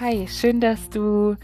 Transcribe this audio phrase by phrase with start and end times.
[0.00, 1.36] Hi, schön, dass du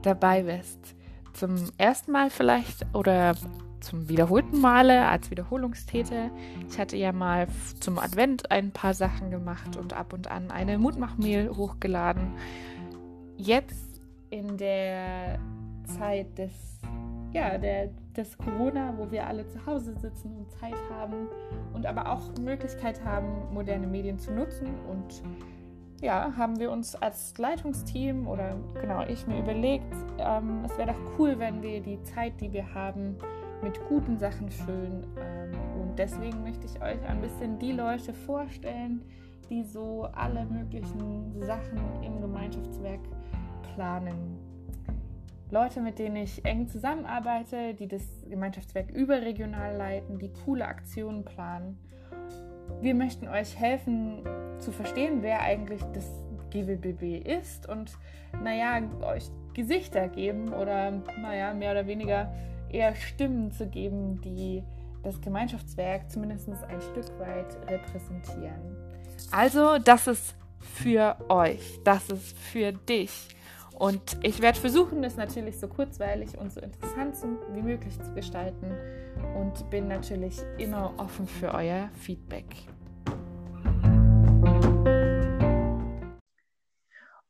[0.00, 0.96] dabei bist.
[1.34, 3.34] Zum ersten Mal vielleicht oder
[3.80, 6.30] zum wiederholten Male als Wiederholungstäter.
[6.70, 7.48] Ich hatte ja mal
[7.80, 12.32] zum Advent ein paar Sachen gemacht und ab und an eine Mutmachmail hochgeladen.
[13.36, 14.00] Jetzt
[14.30, 15.38] in der
[15.84, 16.80] Zeit des,
[17.34, 21.28] ja, der, des Corona, wo wir alle zu Hause sitzen und Zeit haben
[21.74, 25.22] und aber auch Möglichkeit haben, moderne Medien zu nutzen und
[26.02, 31.18] ja, haben wir uns als Leitungsteam oder genau ich mir überlegt, ähm, es wäre doch
[31.18, 33.16] cool, wenn wir die Zeit, die wir haben,
[33.62, 35.06] mit guten Sachen füllen.
[35.16, 39.02] Ähm, und deswegen möchte ich euch ein bisschen die Leute vorstellen,
[39.48, 43.00] die so alle möglichen Sachen im Gemeinschaftswerk
[43.74, 44.38] planen.
[45.50, 51.78] Leute, mit denen ich eng zusammenarbeite, die das Gemeinschaftswerk überregional leiten, die coole Aktionen planen.
[52.80, 54.22] Wir möchten euch helfen
[54.58, 56.08] zu verstehen, wer eigentlich das
[56.50, 57.92] GWBB ist und
[58.42, 62.32] naja, euch Gesichter geben oder naja, mehr oder weniger
[62.70, 64.62] eher Stimmen zu geben, die
[65.02, 68.76] das Gemeinschaftswerk zumindest ein Stück weit repräsentieren.
[69.30, 73.28] Also, das ist für euch, das ist für dich.
[73.82, 77.16] Und ich werde versuchen, das natürlich so kurzweilig und so interessant
[77.52, 78.72] wie möglich zu gestalten
[79.34, 82.46] und bin natürlich immer offen für euer Feedback.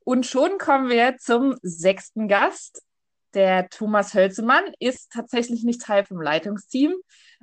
[0.04, 2.82] Und schon kommen wir zum sechsten Gast.
[3.32, 6.92] Der Thomas Hölzemann ist tatsächlich nicht Teil vom Leitungsteam,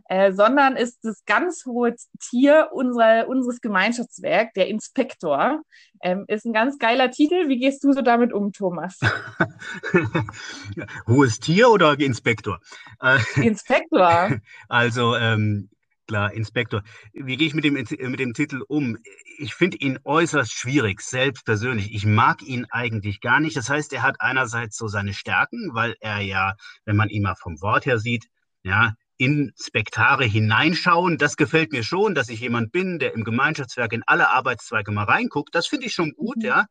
[0.06, 5.62] äh, sondern ist das ganz hohe Tier unserer, unseres Gemeinschaftswerks, der Inspektor.
[6.02, 7.50] Ähm, ist ein ganz geiler Titel.
[7.50, 9.00] Wie gehst du so damit um, Thomas?
[11.08, 12.60] Hohes Tier oder Inspektor?
[13.02, 14.38] Äh, Inspektor.
[14.68, 15.70] Also ähm,
[16.08, 16.84] klar, Inspektor.
[17.14, 18.98] Wie gehe ich mit dem, mit dem Titel um?
[19.38, 21.94] Ich finde ihn äußerst schwierig, selbst persönlich.
[21.94, 23.56] Ich mag ihn eigentlich gar nicht.
[23.56, 27.36] Das heißt, er hat einerseits so seine Stärken, weil er ja, wenn man ihn mal
[27.36, 28.28] vom Wort her sieht,
[28.64, 33.92] ja, in Spektare hineinschauen, das gefällt mir schon, dass ich jemand bin, der im Gemeinschaftswerk
[33.92, 35.54] in alle Arbeitszweige mal reinguckt.
[35.54, 36.46] Das finde ich schon gut, mhm.
[36.46, 36.66] ja.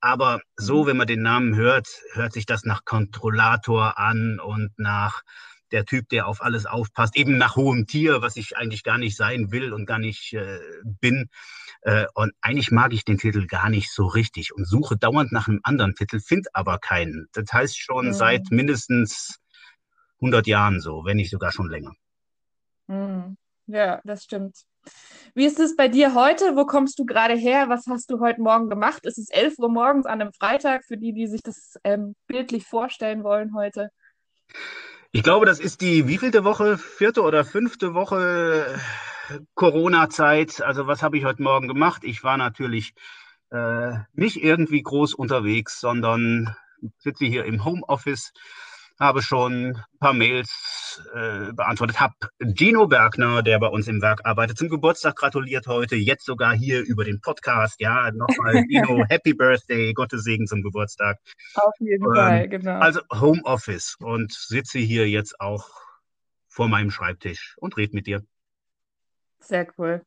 [0.00, 5.22] Aber so, wenn man den Namen hört, hört sich das nach Kontrollator an und nach
[5.72, 9.16] der Typ, der auf alles aufpasst, eben nach hohem Tier, was ich eigentlich gar nicht
[9.16, 11.28] sein will und gar nicht äh, bin.
[11.82, 15.48] Äh, und eigentlich mag ich den Titel gar nicht so richtig und suche dauernd nach
[15.48, 17.26] einem anderen Titel, finde aber keinen.
[17.32, 18.12] Das heißt schon mhm.
[18.12, 19.39] seit mindestens
[20.20, 21.92] 100 Jahren so, wenn nicht sogar schon länger.
[22.86, 23.36] Mhm.
[23.66, 24.64] Ja, das stimmt.
[25.34, 26.56] Wie ist es bei dir heute?
[26.56, 27.68] Wo kommst du gerade her?
[27.68, 29.06] Was hast du heute Morgen gemacht?
[29.06, 32.66] Ist es 11 Uhr morgens an einem Freitag für die, die sich das ähm, bildlich
[32.66, 33.90] vorstellen wollen heute?
[35.12, 38.78] Ich glaube, das ist die wievielte Woche, vierte oder fünfte Woche
[39.28, 40.62] äh, Corona-Zeit.
[40.62, 42.02] Also was habe ich heute Morgen gemacht?
[42.04, 42.94] Ich war natürlich
[43.50, 46.56] äh, nicht irgendwie groß unterwegs, sondern
[46.98, 48.32] sitze hier im Homeoffice
[49.00, 52.14] habe schon ein paar Mails äh, beantwortet, habe
[52.54, 56.82] Gino Bergner, der bei uns im Werk arbeitet, zum Geburtstag gratuliert heute, jetzt sogar hier
[56.82, 57.80] über den Podcast.
[57.80, 61.18] Ja, nochmal Gino, Happy Birthday, Gottes Segen zum Geburtstag.
[61.54, 62.78] Auf jeden ähm, Fall, genau.
[62.78, 65.66] Also Homeoffice und sitze hier jetzt auch
[66.48, 68.22] vor meinem Schreibtisch und rede mit dir.
[69.38, 70.02] Sehr cool.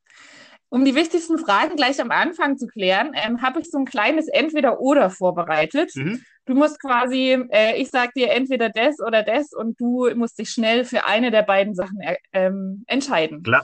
[0.74, 4.28] Um die wichtigsten Fragen gleich am Anfang zu klären, ähm, habe ich so ein kleines
[4.28, 5.92] Entweder-Oder vorbereitet.
[5.96, 6.26] Mhm.
[6.48, 10.50] Du musst quasi, äh, ich sage dir entweder das oder das und du musst dich
[10.50, 13.44] schnell für eine der beiden Sachen äh, ähm, entscheiden.
[13.44, 13.64] Klar.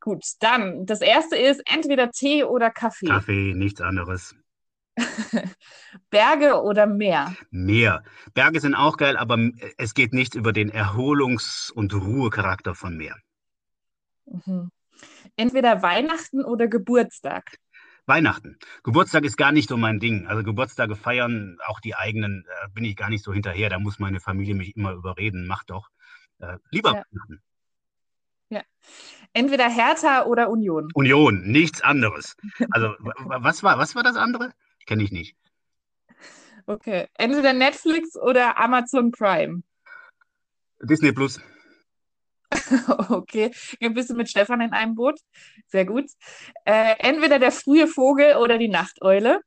[0.00, 3.06] Gut, dann das erste ist entweder Tee oder Kaffee.
[3.06, 4.36] Kaffee, nichts anderes.
[6.10, 7.34] Berge oder Meer?
[7.50, 8.04] Meer.
[8.34, 9.38] Berge sind auch geil, aber
[9.78, 13.16] es geht nicht über den Erholungs- und Ruhecharakter von Meer.
[14.26, 14.70] Mhm.
[15.36, 17.58] Entweder Weihnachten oder Geburtstag.
[18.06, 18.58] Weihnachten.
[18.82, 20.26] Geburtstag ist gar nicht so mein Ding.
[20.26, 23.70] Also Geburtstage feiern, auch die eigenen, äh, bin ich gar nicht so hinterher.
[23.70, 25.46] Da muss meine Familie mich immer überreden.
[25.46, 25.88] Mach doch.
[26.38, 26.96] Äh, lieber ja.
[26.96, 27.42] Weihnachten.
[28.50, 28.62] Ja.
[29.32, 30.90] Entweder Hertha oder Union.
[30.94, 32.36] Union, nichts anderes.
[32.70, 34.52] Also was war, was war das andere?
[34.86, 35.36] Kenne ich nicht.
[36.66, 37.08] Okay.
[37.14, 39.62] Entweder Netflix oder Amazon Prime.
[40.80, 41.40] Disney Plus.
[43.08, 43.50] Okay,
[43.92, 45.20] bist du mit Stefan in einem Boot.
[45.66, 46.10] Sehr gut.
[46.64, 49.40] Äh, entweder der frühe Vogel oder die Nachteule.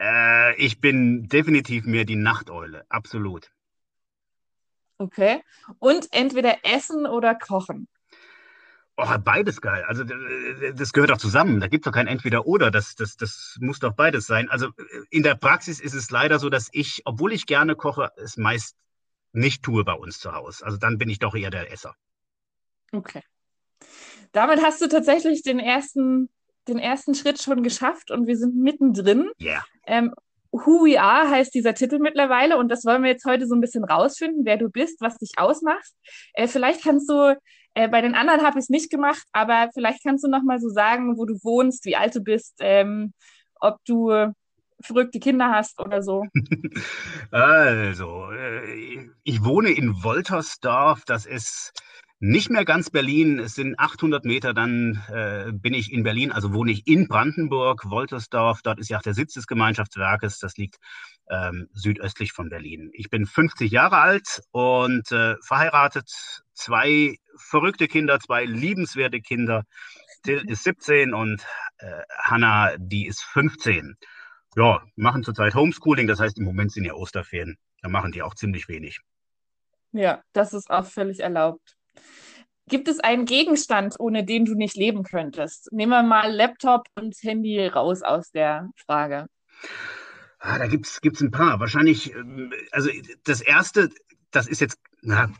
[0.00, 3.50] Äh, ich bin definitiv mehr die Nachteule, absolut.
[4.98, 5.42] Okay.
[5.78, 7.88] Und entweder essen oder kochen.
[9.02, 9.82] Oh, beides geil.
[9.88, 11.58] Also das gehört doch zusammen.
[11.60, 12.70] Da gibt es doch kein Entweder-Oder.
[12.70, 14.50] Das, das, das muss doch beides sein.
[14.50, 14.68] Also
[15.08, 18.76] in der Praxis ist es leider so, dass ich, obwohl ich gerne koche, es meist
[19.32, 20.66] nicht tue bei uns zu Hause.
[20.66, 21.94] Also dann bin ich doch eher der Esser.
[22.92, 23.22] Okay.
[24.32, 26.28] Damit hast du tatsächlich den ersten,
[26.68, 29.30] den ersten Schritt schon geschafft und wir sind mittendrin.
[29.38, 29.52] Ja.
[29.52, 29.64] Yeah.
[29.86, 30.14] Ähm,
[30.52, 33.60] Who We Are heißt dieser Titel mittlerweile und das wollen wir jetzt heute so ein
[33.60, 35.92] bisschen rausfinden, wer du bist, was dich ausmacht.
[36.32, 37.36] Äh, vielleicht kannst du,
[37.74, 40.58] äh, bei den anderen habe ich es nicht gemacht, aber vielleicht kannst du noch mal
[40.58, 43.12] so sagen, wo du wohnst, wie alt du bist, ähm,
[43.60, 44.32] ob du
[44.82, 46.24] verrückte Kinder hast oder so.
[47.30, 51.72] Also, äh, ich wohne in Woltersdorf, das ist
[52.22, 56.52] nicht mehr ganz Berlin, es sind 800 Meter, dann äh, bin ich in Berlin, also
[56.52, 60.76] wohne ich in Brandenburg, Woltersdorf, dort ist ja auch der Sitz des Gemeinschaftswerkes, das liegt
[61.30, 62.90] ähm, südöstlich von Berlin.
[62.92, 66.10] Ich bin 50 Jahre alt und äh, verheiratet,
[66.52, 69.64] zwei verrückte Kinder, zwei liebenswerte Kinder.
[70.22, 71.42] Till ist 17 und
[71.78, 73.96] äh, Hannah, die ist 15.
[74.56, 78.34] Ja, machen zurzeit Homeschooling, das heißt im Moment sind ja Osterferien, da machen die auch
[78.34, 79.00] ziemlich wenig.
[79.92, 81.79] Ja, das ist auch völlig erlaubt.
[82.68, 85.72] Gibt es einen Gegenstand, ohne den du nicht leben könntest?
[85.72, 89.26] Nehmen wir mal Laptop und Handy raus aus der Frage.
[90.38, 91.58] Ah, da gibt es ein paar.
[91.58, 92.88] Wahrscheinlich, ähm, also
[93.24, 93.90] das erste,
[94.30, 95.32] das ist jetzt, na,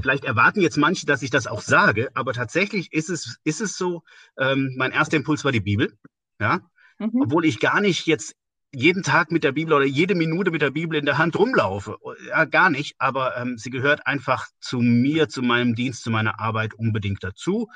[0.00, 3.76] vielleicht erwarten jetzt manche, dass ich das auch sage, aber tatsächlich ist es, ist es
[3.76, 4.02] so,
[4.36, 5.96] ähm, mein erster Impuls war die Bibel.
[6.40, 6.60] Ja,
[6.98, 7.22] mhm.
[7.22, 8.34] obwohl ich gar nicht jetzt
[8.72, 11.96] jeden Tag mit der Bibel oder jede Minute mit der Bibel in der Hand rumlaufe.
[12.28, 16.38] Ja, gar nicht, aber ähm, sie gehört einfach zu mir, zu meinem Dienst, zu meiner
[16.38, 17.68] Arbeit unbedingt dazu.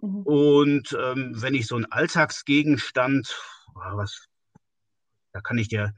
[0.00, 0.22] Mhm.
[0.22, 3.36] Und ähm, wenn ich so einen Alltagsgegenstand,
[3.74, 4.26] was,
[5.32, 5.94] da kann ich dir,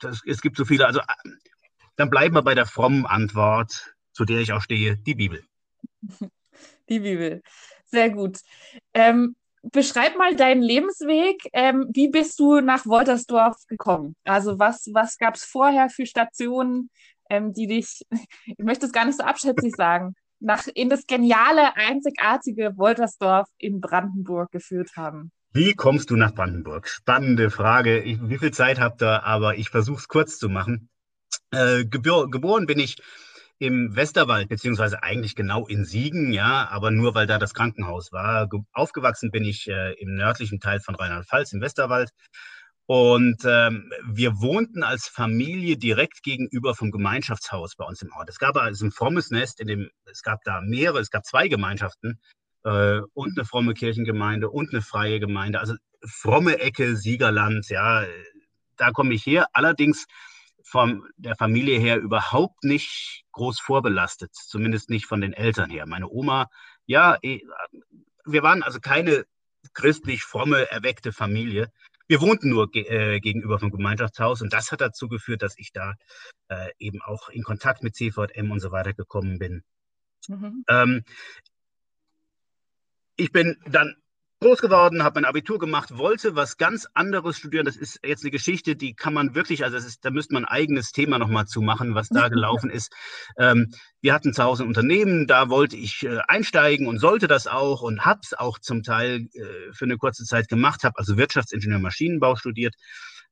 [0.00, 1.00] das, es gibt so viele, also
[1.96, 5.44] dann bleiben wir bei der frommen Antwort, zu der ich auch stehe, die Bibel.
[6.88, 7.42] Die Bibel.
[7.86, 8.40] Sehr gut.
[8.92, 11.42] Ähm, beschreib mal deinen Lebensweg.
[11.52, 14.16] Ähm, wie bist du nach Woltersdorf gekommen?
[14.24, 16.90] Also was, was gab es vorher für Stationen,
[17.30, 18.02] ähm, die dich,
[18.46, 23.80] ich möchte es gar nicht so abschätzig sagen, nach, in das geniale, einzigartige Woltersdorf in
[23.80, 25.30] Brandenburg geführt haben?
[25.52, 26.88] Wie kommst du nach Brandenburg?
[26.88, 28.00] Spannende Frage.
[28.02, 29.24] Ich, wie viel Zeit habt ihr?
[29.24, 30.88] Aber ich versuche es kurz zu machen.
[31.50, 32.96] Äh, geboren bin ich
[33.62, 38.48] im Westerwald, beziehungsweise eigentlich genau in Siegen, ja, aber nur weil da das Krankenhaus war.
[38.72, 42.10] Aufgewachsen bin ich äh, im nördlichen Teil von Rheinland-Pfalz, im Westerwald.
[42.86, 48.28] Und ähm, wir wohnten als Familie direkt gegenüber vom Gemeinschaftshaus bei uns im Ort.
[48.28, 51.46] Es gab also ein frommes Nest, in dem es gab da mehrere, es gab zwei
[51.46, 52.18] Gemeinschaften
[52.64, 55.60] äh, und eine fromme Kirchengemeinde und eine freie Gemeinde.
[55.60, 55.74] Also
[56.04, 58.04] fromme Ecke, Siegerland, ja,
[58.76, 59.46] da komme ich her.
[59.52, 60.06] Allerdings
[60.64, 65.86] von der Familie her überhaupt nicht groß vorbelastet, zumindest nicht von den Eltern her.
[65.86, 66.48] Meine Oma,
[66.86, 67.40] ja, eh,
[68.24, 69.24] wir waren also keine
[69.74, 71.72] christlich fromme, erweckte Familie.
[72.08, 75.72] Wir wohnten nur ge äh, gegenüber vom Gemeinschaftshaus und das hat dazu geführt, dass ich
[75.72, 75.94] da
[76.48, 79.62] äh, eben auch in Kontakt mit CVM und so weiter gekommen bin.
[80.28, 80.64] Mhm.
[80.68, 81.04] Ähm,
[83.16, 84.01] ich bin dann
[84.42, 87.64] groß geworden, habe mein Abitur gemacht, wollte was ganz anderes studieren.
[87.64, 90.52] Das ist jetzt eine Geschichte, die kann man wirklich, also ist, da müsste man ein
[90.52, 92.92] eigenes Thema nochmal zu machen, was da gelaufen ist.
[93.38, 97.46] Ähm, wir hatten zu Hause ein Unternehmen, da wollte ich äh, einsteigen und sollte das
[97.46, 101.16] auch und habe es auch zum Teil äh, für eine kurze Zeit gemacht, habe also
[101.16, 102.74] Wirtschaftsingenieur Maschinenbau studiert.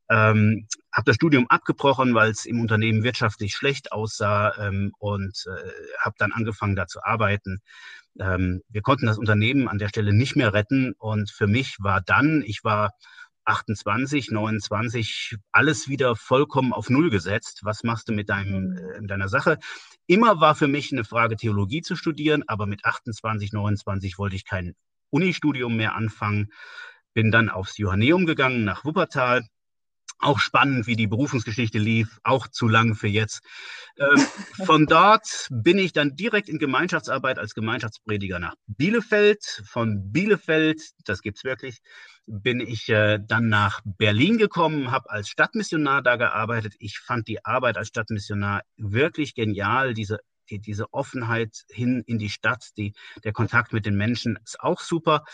[0.09, 5.71] Ähm, habe das Studium abgebrochen, weil es im Unternehmen wirtschaftlich schlecht aussah ähm, und äh,
[6.01, 7.62] habe dann angefangen, da zu arbeiten
[8.19, 10.95] ähm, wir konnten das Unternehmen an der Stelle nicht mehr retten.
[10.99, 12.93] Und für mich war dann, ich war
[13.45, 17.61] 28, 29, alles wieder vollkommen auf Null gesetzt.
[17.62, 19.05] Was machst du mit deinem, mhm.
[19.05, 19.59] äh, deiner Sache?
[20.07, 24.45] Immer war für mich eine Frage, Theologie zu studieren, aber mit 28, 29 wollte ich
[24.45, 24.75] kein
[25.11, 26.49] Unistudium mehr anfangen.
[27.14, 29.43] Bin dann aufs Johanneum gegangen nach Wuppertal
[30.21, 33.41] auch spannend, wie die Berufungsgeschichte lief, auch zu lang für jetzt.
[33.99, 34.27] Ähm,
[34.65, 39.62] von dort bin ich dann direkt in Gemeinschaftsarbeit als Gemeinschaftsprediger nach Bielefeld.
[39.67, 41.79] Von Bielefeld, das gibt's wirklich,
[42.27, 46.75] bin ich äh, dann nach Berlin gekommen, habe als Stadtmissionar da gearbeitet.
[46.79, 49.95] Ich fand die Arbeit als Stadtmissionar wirklich genial.
[49.95, 54.61] Diese die, diese Offenheit hin in die Stadt, die, der Kontakt mit den Menschen ist
[54.61, 55.25] auch super.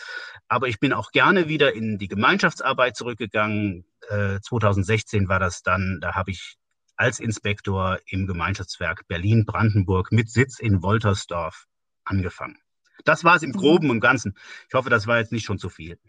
[0.47, 3.85] Aber ich bin auch gerne wieder in die Gemeinschaftsarbeit zurückgegangen.
[4.09, 6.57] Äh, 2016 war das dann, da habe ich
[6.95, 11.65] als Inspektor im Gemeinschaftswerk Berlin-Brandenburg mit Sitz in Woltersdorf
[12.03, 12.57] angefangen.
[13.05, 13.57] Das war es im mhm.
[13.57, 14.35] Groben und Ganzen.
[14.67, 15.99] Ich hoffe, das war jetzt nicht schon zu viel.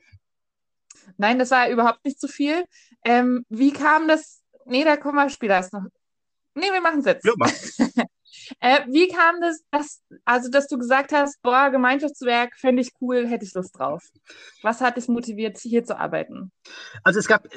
[1.17, 2.65] Nein, das war überhaupt nicht zu viel.
[3.05, 4.43] Ähm, wie kam das?
[4.67, 5.87] Nee, da kommen wir später noch.
[6.55, 7.25] Nee, wir machen es jetzt.
[7.25, 7.35] Ja.
[8.61, 13.27] Äh, wie kam das, dass, also dass du gesagt hast, boah, Gemeinschaftswerk fände ich cool,
[13.27, 14.03] hätte ich Lust drauf?
[14.63, 16.53] Was hat dich motiviert, hier zu arbeiten?
[17.03, 17.51] Also es gab, äh,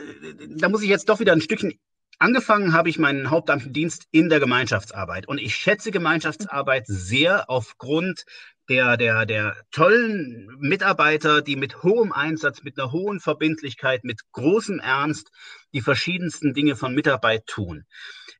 [0.58, 1.80] da muss ich jetzt doch wieder ein Stückchen
[2.22, 8.26] Angefangen habe ich meinen Hauptamtlichen Dienst in der Gemeinschaftsarbeit und ich schätze Gemeinschaftsarbeit sehr aufgrund
[8.70, 14.80] der, der, der tollen Mitarbeiter, die mit hohem Einsatz, mit einer hohen Verbindlichkeit, mit großem
[14.80, 15.32] Ernst
[15.74, 17.88] die verschiedensten Dinge von Mitarbeit tun.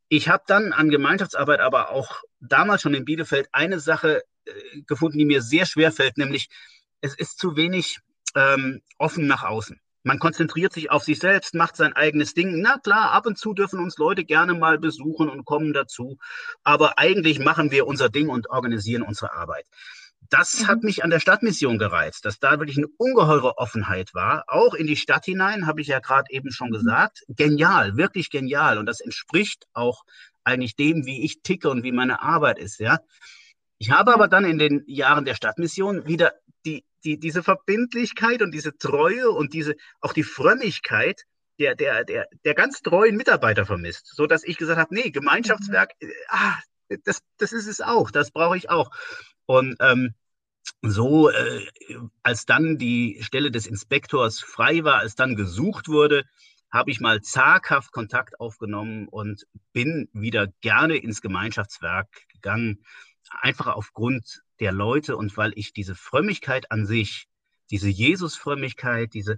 [0.10, 5.18] Ich habe dann an Gemeinschaftsarbeit aber auch damals schon in Bielefeld eine Sache äh, gefunden,
[5.18, 6.50] die mir sehr schwer fällt, nämlich
[7.02, 8.00] es ist zu wenig
[8.36, 9.80] ähm, offen nach außen.
[10.04, 12.60] Man konzentriert sich auf sich selbst, macht sein eigenes Ding.
[12.60, 16.18] Na klar, ab und zu dürfen uns Leute gerne mal besuchen und kommen dazu.
[16.64, 19.68] Aber eigentlich machen wir unser Ding und organisieren unsere Arbeit.
[20.30, 20.68] Das mhm.
[20.68, 24.46] hat mich an der Stadtmission gereizt, dass da wirklich eine ungeheure Offenheit war.
[24.48, 26.74] Auch in die Stadt hinein, habe ich ja gerade eben schon mhm.
[26.74, 27.24] gesagt.
[27.28, 28.80] Genial, wirklich genial.
[28.80, 30.04] Und das entspricht auch
[30.44, 33.00] eigentlich dem, wie ich ticke und wie meine Arbeit ist, ja.
[33.78, 36.34] Ich habe aber dann in den Jahren der Stadtmission wieder
[36.66, 41.24] die die, diese Verbindlichkeit und diese Treue und diese, auch die Frömmigkeit
[41.60, 45.92] der, der, der, der ganz treuen Mitarbeiter vermisst, so dass ich gesagt habe, nee, Gemeinschaftswerk,
[46.02, 46.12] mhm.
[46.30, 46.56] ah,
[47.04, 48.90] das, das ist es auch, das brauche ich auch.
[49.46, 50.14] Und ähm,
[50.82, 51.66] so, äh,
[52.24, 56.26] als dann die Stelle des Inspektors frei war, als dann gesucht wurde,
[56.72, 62.84] habe ich mal zaghaft Kontakt aufgenommen und bin wieder gerne ins Gemeinschaftswerk gegangen,
[63.42, 67.28] einfach aufgrund der Leute und weil ich diese Frömmigkeit an sich,
[67.72, 69.38] diese Jesus-Frömmigkeit, diese,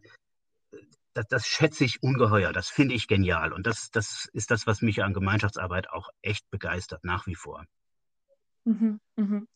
[1.14, 3.54] das, das, schätze ich ungeheuer, das finde ich genial.
[3.54, 7.66] Und das, das ist das, was mich an Gemeinschaftsarbeit auch echt begeistert, nach wie vor.
[8.66, 9.48] Mhm, mhm.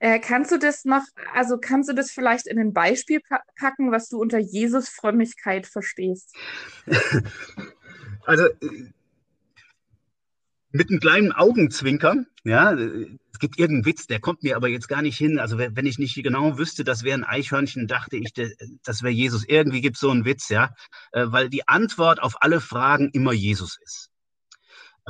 [0.00, 1.02] Äh, kannst du das noch,
[1.34, 3.20] also kannst du das vielleicht in ein Beispiel
[3.56, 6.34] packen, was du unter Jesus-Frömmigkeit verstehst?
[8.24, 8.92] also äh,
[10.70, 15.02] mit einem kleinen Augenzwinkern, ja, es gibt irgendeinen Witz, der kommt mir aber jetzt gar
[15.02, 15.38] nicht hin.
[15.38, 18.32] Also wenn ich nicht genau wüsste, das wäre ein Eichhörnchen, dachte ich,
[18.82, 19.44] das wäre Jesus.
[19.46, 20.74] Irgendwie gibt es so einen Witz, ja,
[21.12, 24.10] äh, weil die Antwort auf alle Fragen immer Jesus ist.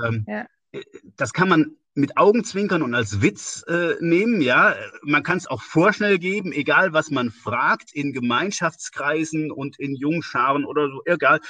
[0.04, 0.46] Ähm, ja.
[0.72, 0.82] Äh,
[1.16, 4.74] das kann man mit Augenzwinkern und als Witz äh, nehmen, ja.
[5.02, 10.64] Man kann es auch vorschnell geben, egal was man fragt, in Gemeinschaftskreisen und in Jungscharen
[10.64, 11.40] oder so, egal.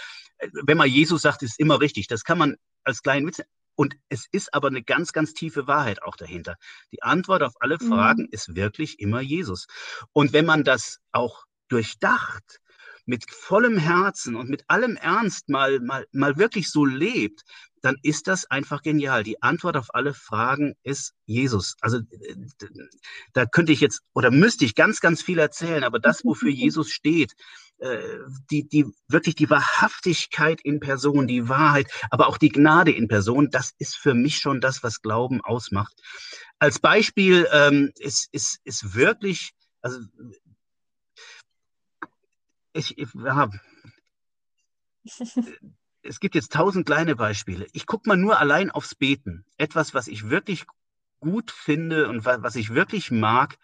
[0.64, 2.08] Wenn man Jesus sagt, ist immer richtig.
[2.08, 3.40] Das kann man als kleinen Witz.
[3.76, 6.56] Und es ist aber eine ganz, ganz tiefe Wahrheit auch dahinter.
[6.92, 7.88] Die Antwort auf alle mhm.
[7.88, 8.28] Fragen mhm.
[8.30, 9.66] ist wirklich immer Jesus.
[10.12, 12.60] Und wenn man das auch durchdacht,
[13.06, 17.42] mit vollem Herzen und mit allem Ernst mal, mal, mal wirklich so lebt,
[17.84, 19.24] dann ist das einfach genial.
[19.24, 21.76] Die Antwort auf alle Fragen ist Jesus.
[21.80, 22.00] Also
[23.34, 26.90] da könnte ich jetzt oder müsste ich ganz, ganz viel erzählen, aber das, wofür Jesus
[26.90, 27.34] steht,
[27.78, 27.98] äh,
[28.50, 33.50] die, die wirklich die Wahrhaftigkeit in Person, die Wahrheit, aber auch die Gnade in Person,
[33.50, 35.94] das ist für mich schon das, was Glauben ausmacht.
[36.58, 39.50] Als Beispiel ähm, ist, ist, ist wirklich,
[39.82, 39.98] also
[42.74, 43.50] ich, ich ja,
[46.02, 47.66] es gibt jetzt tausend kleine Beispiele.
[47.72, 49.44] Ich gucke mal nur allein aufs Beten.
[49.56, 50.66] Etwas, was ich wirklich
[51.20, 53.56] gut finde und was ich wirklich mag,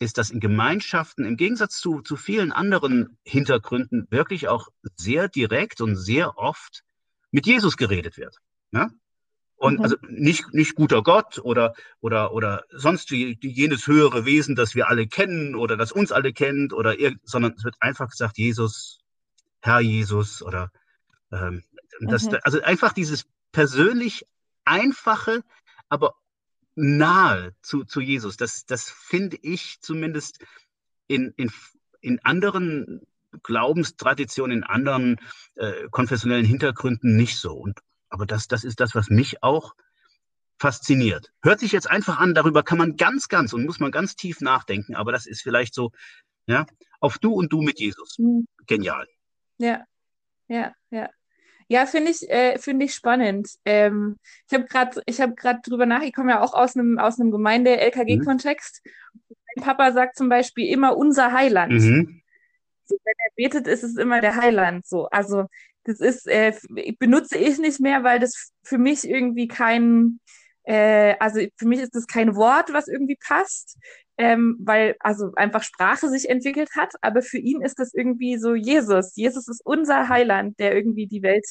[0.00, 5.80] ist, dass in Gemeinschaften im Gegensatz zu, zu vielen anderen Hintergründen wirklich auch sehr direkt
[5.80, 6.82] und sehr oft
[7.30, 8.38] mit Jesus geredet wird.
[8.72, 8.90] Ne?
[9.64, 9.82] Und mhm.
[9.82, 14.90] also nicht, nicht guter Gott oder, oder, oder sonst wie jenes höhere Wesen, das wir
[14.90, 18.98] alle kennen oder das uns alle kennt, oder sondern es wird einfach gesagt, Jesus,
[19.62, 20.70] Herr Jesus oder
[21.32, 21.62] ähm,
[22.00, 22.36] das, mhm.
[22.42, 24.26] also einfach dieses persönlich
[24.66, 25.42] einfache,
[25.88, 26.12] aber
[26.74, 28.36] nahe zu, zu Jesus.
[28.36, 30.44] Das, das finde ich zumindest
[31.06, 31.50] in, in,
[32.02, 33.00] in anderen
[33.42, 35.16] Glaubenstraditionen, in anderen
[35.54, 37.54] äh, konfessionellen Hintergründen nicht so.
[37.54, 37.80] Und,
[38.14, 39.74] aber das, das ist das, was mich auch
[40.56, 41.32] fasziniert.
[41.42, 44.40] Hört sich jetzt einfach an, darüber kann man ganz, ganz und muss man ganz tief
[44.40, 45.90] nachdenken, aber das ist vielleicht so,
[46.46, 46.64] ja,
[47.00, 48.16] auf du und du mit Jesus.
[48.18, 48.46] Mhm.
[48.68, 49.08] Genial.
[49.58, 49.84] Ja,
[50.46, 51.10] ja, ja.
[51.66, 53.48] Ja, finde ich, äh, finde ich spannend.
[53.64, 54.16] Ähm,
[54.46, 57.18] ich habe gerade, ich habe gerade drüber nach, ich komme ja auch aus einem aus
[57.18, 58.82] einem Gemeinde-LKG-Kontext.
[58.84, 59.36] Mhm.
[59.56, 61.72] Mein Papa sagt zum Beispiel immer unser Heiland.
[61.72, 62.22] Mhm.
[62.84, 64.86] So, wenn er betet, ist es immer der Heiland.
[64.86, 65.46] So, also
[65.84, 66.52] das ist, äh,
[66.98, 70.20] benutze ich nicht mehr, weil das für mich irgendwie kein,
[70.64, 73.78] äh, also für mich ist das kein Wort, was irgendwie passt
[74.18, 78.54] ähm, weil also einfach Sprache sich entwickelt hat, aber für ihn ist das irgendwie so
[78.54, 79.16] Jesus.
[79.16, 81.46] Jesus ist unser Heiland, der irgendwie die Welt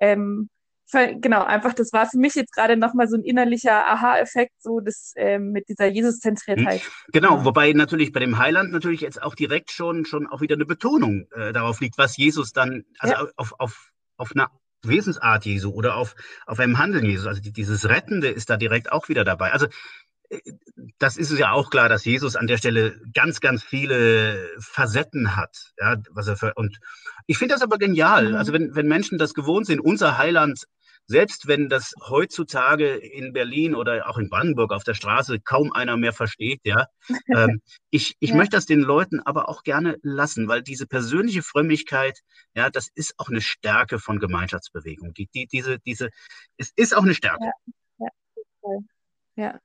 [0.00, 0.48] ähm,
[0.92, 5.12] genau, einfach, das war für mich jetzt gerade nochmal so ein innerlicher Aha-Effekt, so das
[5.16, 6.80] ähm, mit dieser Jesus-Zentriertheit.
[6.80, 6.90] Hm.
[7.12, 10.66] Genau, wobei natürlich bei dem Heiland natürlich jetzt auch direkt schon, schon auch wieder eine
[10.66, 13.26] Betonung äh, darauf liegt, was Jesus dann, also ja.
[13.36, 14.46] auf, auf, auf eine
[14.82, 16.14] Wesensart Jesu oder auf,
[16.46, 19.52] auf einem Handeln Jesus, also die, dieses Rettende ist da direkt auch wieder dabei.
[19.52, 19.66] Also
[20.98, 25.36] das ist es ja auch klar, dass Jesus an der Stelle ganz, ganz viele Facetten
[25.36, 25.72] hat.
[25.78, 26.78] Ja, was er für, und
[27.26, 28.30] ich finde das aber genial.
[28.30, 28.34] Mhm.
[28.34, 30.64] Also wenn, wenn Menschen das gewohnt sind, unser Heiland
[31.08, 35.96] selbst wenn das heutzutage in Berlin oder auch in Brandenburg auf der Straße kaum einer
[35.96, 36.86] mehr versteht, ja,
[37.34, 38.36] ähm, ich, ich ja.
[38.36, 42.20] möchte das den Leuten aber auch gerne lassen, weil diese persönliche Frömmigkeit,
[42.54, 45.14] ja, das ist auch eine Stärke von Gemeinschaftsbewegung.
[45.14, 46.10] Die, die, diese, diese,
[46.58, 47.50] es ist auch eine Stärke.
[47.98, 48.08] Ja,
[48.62, 48.78] ja.
[49.36, 49.60] ja.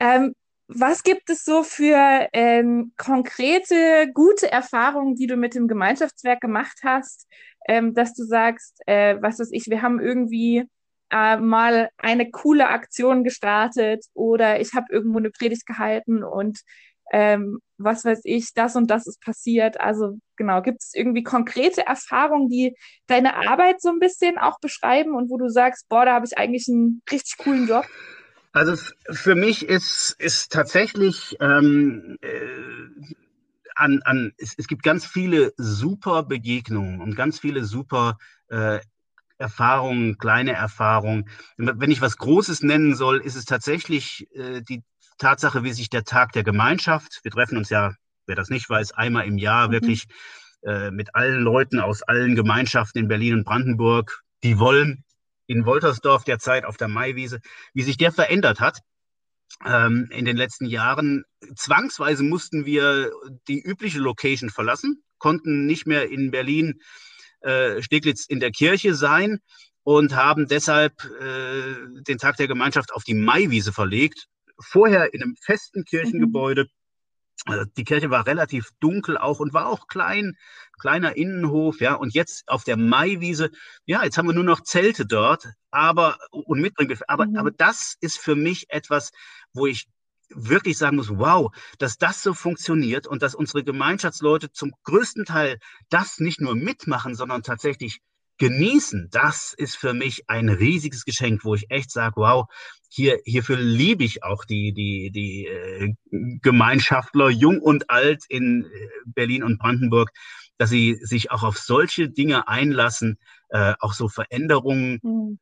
[0.00, 0.34] Ähm,
[0.68, 6.80] was gibt es so für ähm, konkrete, gute Erfahrungen, die du mit dem Gemeinschaftswerk gemacht
[6.84, 7.26] hast,
[7.66, 10.64] ähm, dass du sagst, äh, was weiß ich, wir haben irgendwie
[11.10, 16.60] äh, mal eine coole Aktion gestartet oder ich habe irgendwo eine Predigt gehalten und
[17.12, 19.80] ähm, was weiß ich, das und das ist passiert.
[19.80, 25.14] Also genau, gibt es irgendwie konkrete Erfahrungen, die deine Arbeit so ein bisschen auch beschreiben
[25.14, 27.86] und wo du sagst, boah, da habe ich eigentlich einen richtig coolen Job?
[28.52, 28.76] Also
[29.10, 32.28] für mich ist, ist tatsächlich ähm, äh,
[33.74, 38.80] an, an es, es, gibt ganz viele super Begegnungen und ganz viele super äh,
[39.38, 41.28] Erfahrungen, kleine Erfahrungen.
[41.56, 44.82] Wenn ich was Großes nennen soll, ist es tatsächlich äh, die
[45.18, 47.94] Tatsache, wie sich der Tag der Gemeinschaft, wir treffen uns ja,
[48.26, 49.72] wer das nicht weiß, einmal im Jahr mhm.
[49.72, 50.06] wirklich
[50.62, 55.04] äh, mit allen Leuten aus allen Gemeinschaften in Berlin und Brandenburg, die wollen,
[55.48, 57.40] in Woltersdorf derzeit auf der Maiwiese,
[57.74, 58.80] wie sich der verändert hat
[59.66, 61.24] ähm, in den letzten Jahren.
[61.56, 63.10] Zwangsweise mussten wir
[63.48, 66.80] die übliche Location verlassen, konnten nicht mehr in Berlin
[67.40, 69.40] äh, Steglitz in der Kirche sein
[69.82, 74.26] und haben deshalb äh, den Tag der Gemeinschaft auf die Maiwiese verlegt.
[74.60, 76.64] Vorher in einem festen Kirchengebäude.
[76.64, 76.68] Mhm.
[77.46, 80.36] Also die Kirche war relativ dunkel auch und war auch klein,
[80.78, 81.94] kleiner Innenhof, ja.
[81.94, 83.50] Und jetzt auf der Maiwiese,
[83.86, 86.98] ja, jetzt haben wir nur noch Zelte dort, aber und mitbringen.
[87.06, 87.36] Aber, mhm.
[87.36, 89.10] aber das ist für mich etwas,
[89.52, 89.86] wo ich
[90.30, 95.58] wirklich sagen muss, wow, dass das so funktioniert und dass unsere Gemeinschaftsleute zum größten Teil
[95.88, 98.00] das nicht nur mitmachen, sondern tatsächlich
[98.38, 102.46] genießen, das ist für mich ein riesiges Geschenk, wo ich echt sage, wow,
[102.88, 105.94] hier, hierfür liebe ich auch die, die, die äh,
[106.42, 110.10] Gemeinschaftler, jung und alt in äh, Berlin und Brandenburg,
[110.56, 113.18] dass sie sich auch auf solche Dinge einlassen,
[113.50, 115.38] äh, auch so Veränderungen mhm.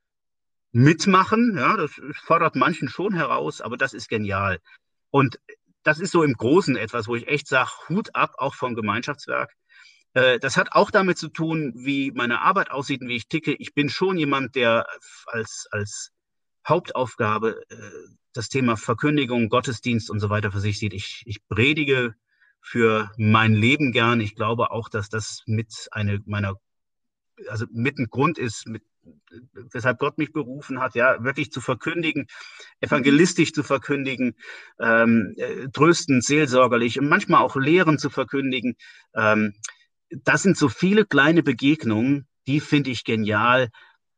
[0.72, 1.56] mitmachen.
[1.56, 1.92] Ja, das
[2.24, 4.58] fordert manchen schon heraus, aber das ist genial.
[5.10, 5.38] Und
[5.82, 9.52] das ist so im Großen etwas, wo ich echt sage, Hut ab, auch vom Gemeinschaftswerk.
[10.16, 13.52] Äh, das hat auch damit zu tun, wie meine Arbeit aussieht und wie ich ticke.
[13.52, 14.86] Ich bin schon jemand, der
[15.26, 16.10] als, als
[16.66, 17.76] Hauptaufgabe äh,
[18.32, 20.94] das Thema Verkündigung, Gottesdienst und so weiter für sich sieht.
[20.94, 22.14] Ich, ich predige
[22.62, 24.22] für mein Leben gern.
[24.22, 26.54] Ich glaube auch, dass das mit eine meiner,
[27.48, 28.84] also mit ein Grund ist, mit,
[29.52, 32.26] weshalb Gott mich berufen hat, ja, wirklich zu verkündigen,
[32.80, 34.34] evangelistisch zu verkündigen,
[34.80, 38.76] ähm, äh, tröstend, seelsorgerlich und manchmal auch Lehren zu verkündigen.
[39.14, 39.52] Ähm,
[40.10, 43.70] das sind so viele kleine Begegnungen, die finde ich genial.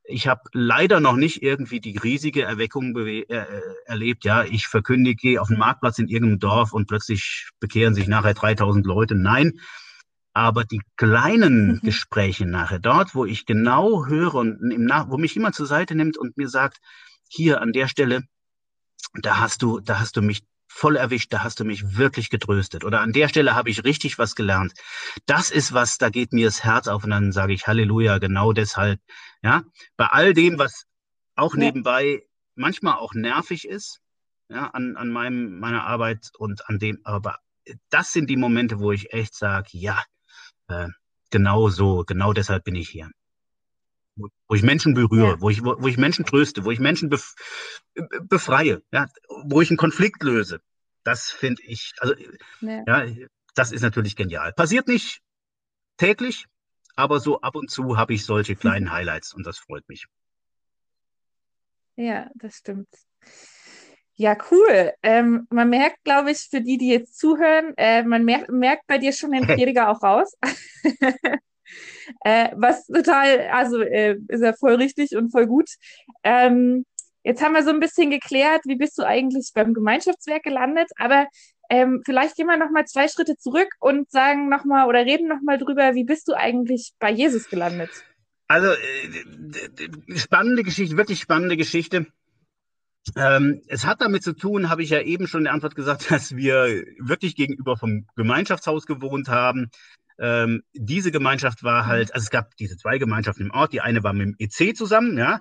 [0.05, 3.46] Ich habe leider noch nicht irgendwie die riesige Erweckung äh, äh,
[3.85, 4.24] erlebt.
[4.24, 8.35] Ja, ich verkündige, gehe auf den Marktplatz in irgendeinem Dorf und plötzlich bekehren sich nachher
[8.35, 9.14] 3000 Leute.
[9.14, 9.61] Nein,
[10.33, 11.81] aber die kleinen mhm.
[11.81, 15.94] Gespräche nachher, dort, wo ich genau höre und im Nach wo mich jemand zur Seite
[15.94, 16.79] nimmt und mir sagt,
[17.29, 18.22] hier an der Stelle,
[19.14, 22.85] da hast du, da hast du mich voll erwischt, da hast du mich wirklich getröstet.
[22.85, 24.74] Oder an der Stelle habe ich richtig was gelernt.
[25.26, 28.52] Das ist was, da geht mir das Herz auf und dann sage ich Halleluja, genau
[28.52, 29.00] deshalb.
[29.42, 29.64] Ja,
[29.96, 30.85] bei all dem, was
[31.35, 31.61] auch ja.
[31.61, 32.22] nebenbei
[32.54, 34.00] manchmal auch nervig ist,
[34.48, 37.38] ja, an, an meinem, meiner Arbeit und an dem, aber
[37.90, 40.02] das sind die Momente, wo ich echt sage, ja,
[40.68, 40.88] äh,
[41.31, 43.11] genau so, genau deshalb bin ich hier
[44.18, 45.40] wo ich Menschen berühre, ja.
[45.40, 47.35] wo, ich, wo, wo, ich Menschen tröste, wo ich Menschen bef
[48.22, 49.09] befreie, ja,
[49.44, 50.61] wo ich einen Konflikt löse.
[51.04, 52.14] Das finde ich, also
[52.61, 52.85] ja.
[52.87, 53.07] ja,
[53.54, 54.52] das ist natürlich genial.
[54.52, 55.20] Passiert nicht
[55.96, 56.46] täglich,
[56.96, 60.07] aber so ab und zu habe ich solche kleinen Highlights und das freut mich.
[61.96, 62.88] Ja, das stimmt.
[64.14, 64.92] Ja, cool.
[65.02, 68.98] Ähm, man merkt, glaube ich, für die, die jetzt zuhören, äh, man merkt, merkt bei
[68.98, 70.37] dir schon den Prediger auch raus.
[72.24, 75.68] Äh, was total, also äh, ist ja voll richtig und voll gut.
[76.22, 76.85] Ähm,
[77.22, 81.26] jetzt haben wir so ein bisschen geklärt, wie bist du eigentlich beim Gemeinschaftswerk gelandet, aber
[81.70, 85.94] ähm, vielleicht gehen wir nochmal zwei Schritte zurück und sagen nochmal oder reden nochmal drüber,
[85.94, 87.90] wie bist du eigentlich bei Jesus gelandet?
[88.48, 92.07] Also, äh, spannende Geschichte, wirklich spannende Geschichte.
[93.16, 96.11] Ähm, es hat damit zu tun, habe ich ja eben schon in der Antwort gesagt,
[96.11, 99.70] dass wir wirklich gegenüber vom Gemeinschaftshaus gewohnt haben.
[100.18, 101.87] Ähm, diese Gemeinschaft war mhm.
[101.87, 103.72] halt, also es gab diese zwei Gemeinschaften im Ort.
[103.72, 105.40] Die eine war mit dem EC zusammen, ja.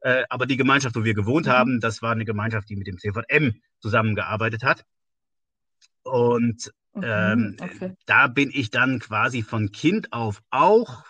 [0.00, 1.50] Äh, aber die Gemeinschaft, wo wir gewohnt mhm.
[1.50, 4.84] haben, das war eine Gemeinschaft, die mit dem CVM zusammengearbeitet hat.
[6.02, 7.94] Und mhm, ähm, okay.
[8.06, 11.04] da bin ich dann quasi von Kind auf auch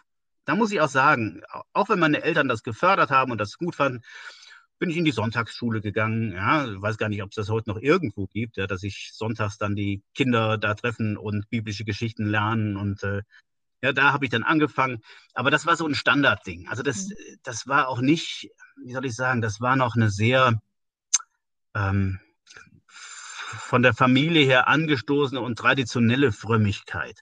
[0.44, 3.74] da muss ich auch sagen, auch wenn meine Eltern das gefördert haben und das gut
[3.74, 4.02] fanden,
[4.78, 6.32] bin ich in die Sonntagsschule gegangen.
[6.32, 9.58] Ja, weiß gar nicht, ob es das heute noch irgendwo gibt, ja, dass ich sonntags
[9.58, 13.22] dann die Kinder da treffen und biblische Geschichten lernen und äh,
[13.82, 15.02] ja, da habe ich dann angefangen.
[15.34, 16.68] Aber das war so ein Standardding.
[16.68, 17.14] Also das, mhm.
[17.42, 18.50] das war auch nicht,
[18.82, 20.58] wie soll ich sagen, das war noch eine sehr
[21.74, 22.18] ähm,
[23.58, 27.20] von der Familie her angestoßene und traditionelle Frömmigkeit.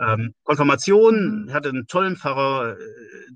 [0.00, 1.52] Ähm, Konfirmation, mhm.
[1.52, 2.76] hatte einen tollen Pfarrer, äh,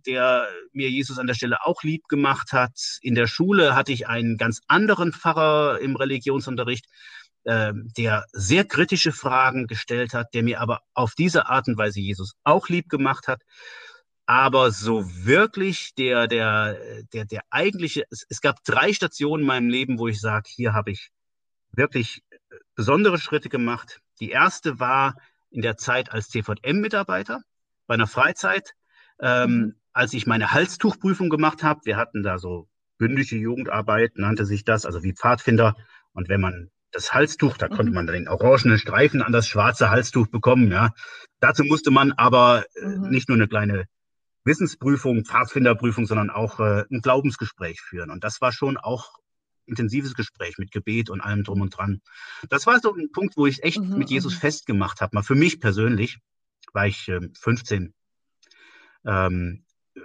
[0.06, 2.98] der mir Jesus an der Stelle auch lieb gemacht hat.
[3.02, 6.86] In der Schule hatte ich einen ganz anderen Pfarrer im Religionsunterricht,
[7.44, 12.00] äh, der sehr kritische Fragen gestellt hat, der mir aber auf diese Art und Weise
[12.00, 13.42] Jesus auch lieb gemacht hat.
[14.24, 16.78] Aber so wirklich der, der,
[17.12, 20.74] der, der eigentliche, es, es gab drei Stationen in meinem Leben, wo ich sage, hier
[20.74, 21.10] habe ich
[21.72, 22.22] wirklich
[22.76, 24.00] besondere Schritte gemacht.
[24.20, 25.16] Die erste war
[25.52, 27.42] in der Zeit als CVM-Mitarbeiter
[27.86, 28.74] bei einer Freizeit,
[29.20, 29.74] ähm, mhm.
[29.92, 31.80] als ich meine Halstuchprüfung gemacht habe.
[31.84, 35.76] Wir hatten da so bündische Jugendarbeit, nannte sich das, also wie Pfadfinder.
[36.12, 37.74] Und wenn man das Halstuch, da mhm.
[37.74, 40.70] konnte man den orangenen Streifen an das schwarze Halstuch bekommen.
[40.70, 40.90] Ja.
[41.40, 43.10] Dazu musste man aber äh, mhm.
[43.10, 43.86] nicht nur eine kleine
[44.44, 48.10] Wissensprüfung, Pfadfinderprüfung, sondern auch äh, ein Glaubensgespräch führen.
[48.10, 49.18] Und das war schon auch
[49.66, 52.00] intensives Gespräch mit Gebet und allem drum und dran.
[52.48, 54.40] Das war so ein Punkt, wo ich echt mhm, mit Jesus mhm.
[54.40, 55.14] festgemacht habe.
[55.14, 56.18] Mal für mich persönlich
[56.72, 57.94] war ich äh, 15.
[59.04, 60.00] Ähm, äh,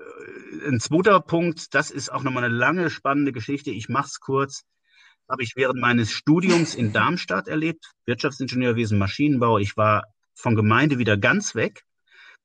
[0.68, 3.72] ein zweiter Punkt, das ist auch nochmal eine lange, spannende Geschichte.
[3.72, 4.64] Ich mache es kurz.
[5.30, 7.92] Habe ich während meines Studiums in Darmstadt erlebt.
[8.06, 9.58] Wirtschaftsingenieurwesen, Maschinenbau.
[9.58, 11.84] Ich war von Gemeinde wieder ganz weg,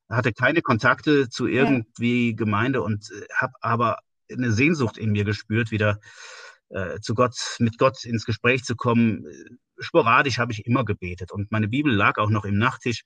[0.09, 2.35] hatte keine Kontakte zu irgendwie ja.
[2.35, 3.99] Gemeinde und äh, habe aber
[4.31, 5.99] eine Sehnsucht in mir gespürt, wieder
[6.73, 9.25] äh, zu Gott, mit Gott ins Gespräch zu kommen.
[9.79, 13.03] Sporadisch habe ich immer gebetet und meine Bibel lag auch noch im Nachttisch.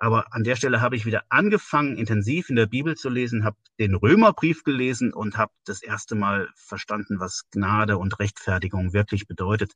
[0.00, 3.56] Aber an der Stelle habe ich wieder angefangen, intensiv in der Bibel zu lesen, habe
[3.80, 9.72] den Römerbrief gelesen und habe das erste Mal verstanden, was Gnade und Rechtfertigung wirklich bedeutet.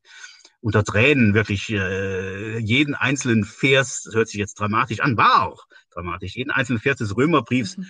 [0.61, 5.65] Unter Tränen wirklich äh, jeden einzelnen Vers, das hört sich jetzt dramatisch an, war auch
[5.91, 7.87] dramatisch, jeden einzelnen Vers des Römerbriefs mhm.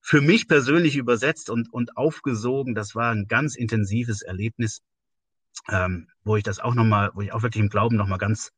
[0.00, 2.74] für mich persönlich übersetzt und, und aufgesogen.
[2.74, 4.80] Das war ein ganz intensives Erlebnis
[5.70, 8.52] ähm, wo ich das auch nochmal, wo ich auch wirklich im Glauben nochmal ganz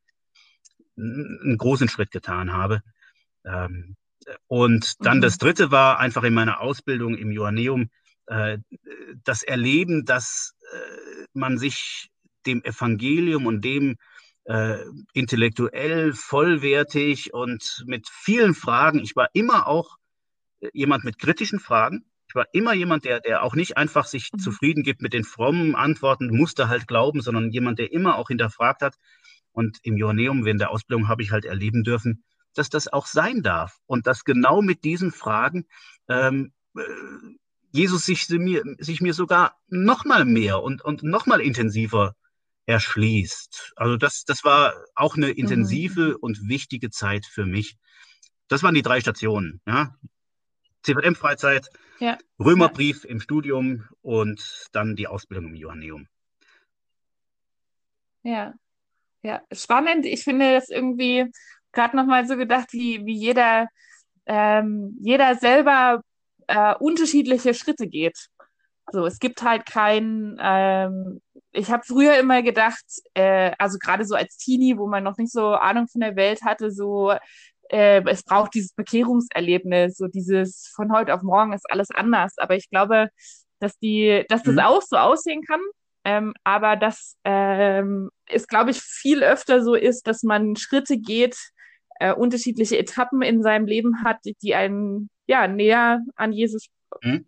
[0.96, 2.82] einen großen Schritt getan habe.
[3.44, 3.96] Ähm,
[4.48, 5.22] und dann mhm.
[5.22, 7.90] das dritte war einfach in meiner Ausbildung im Joanneum
[8.26, 8.58] äh,
[9.24, 12.10] das Erleben, dass äh, man sich
[12.46, 13.96] dem Evangelium und dem
[14.44, 14.78] äh,
[15.12, 19.96] intellektuell vollwertig und mit vielen Fragen, ich war immer auch
[20.60, 22.04] äh, jemand mit kritischen Fragen,
[22.36, 24.38] war immer jemand, der, der auch nicht einfach sich mhm.
[24.38, 28.82] zufrieden gibt mit den frommen Antworten, musste halt glauben, sondern jemand, der immer auch hinterfragt
[28.82, 28.94] hat.
[29.50, 32.22] Und im Joanneum, während der Ausbildung, habe ich halt erleben dürfen,
[32.54, 33.78] dass das auch sein darf.
[33.86, 35.66] Und dass genau mit diesen Fragen
[36.08, 36.82] ähm, äh,
[37.72, 42.14] Jesus sich, mir, sich mir sogar noch mal mehr und, und noch mal intensiver
[42.66, 43.74] erschließt.
[43.76, 46.16] Also das, das war auch eine intensive mhm.
[46.20, 47.76] und wichtige Zeit für mich.
[48.48, 49.60] Das waren die drei Stationen.
[49.66, 49.94] Ja?
[50.86, 51.68] CVM-Freizeit,
[51.98, 52.16] ja.
[52.38, 53.10] Römerbrief ja.
[53.10, 56.08] im Studium und dann die Ausbildung im Johanneum.
[58.22, 58.54] Ja,
[59.22, 60.06] ja, spannend.
[60.06, 61.26] Ich finde das irgendwie
[61.72, 63.68] gerade nochmal so gedacht, wie, wie jeder,
[64.26, 66.02] ähm, jeder selber
[66.46, 68.28] äh, unterschiedliche Schritte geht.
[68.92, 71.20] So, es gibt halt kein, ähm,
[71.50, 75.32] ich habe früher immer gedacht, äh, also gerade so als Teenie, wo man noch nicht
[75.32, 77.12] so Ahnung von der Welt hatte, so
[77.70, 82.34] äh, es braucht dieses Bekehrungserlebnis, so dieses von heute auf morgen ist alles anders.
[82.38, 83.08] Aber ich glaube,
[83.58, 84.60] dass die, dass das mhm.
[84.60, 85.60] auch so aussehen kann.
[86.04, 91.36] Ähm, aber dass ähm, es, glaube ich, viel öfter so ist, dass man Schritte geht,
[91.98, 96.68] äh, unterschiedliche Etappen in seinem Leben hat, die einen ja näher an Jesus
[97.02, 97.26] Mhm.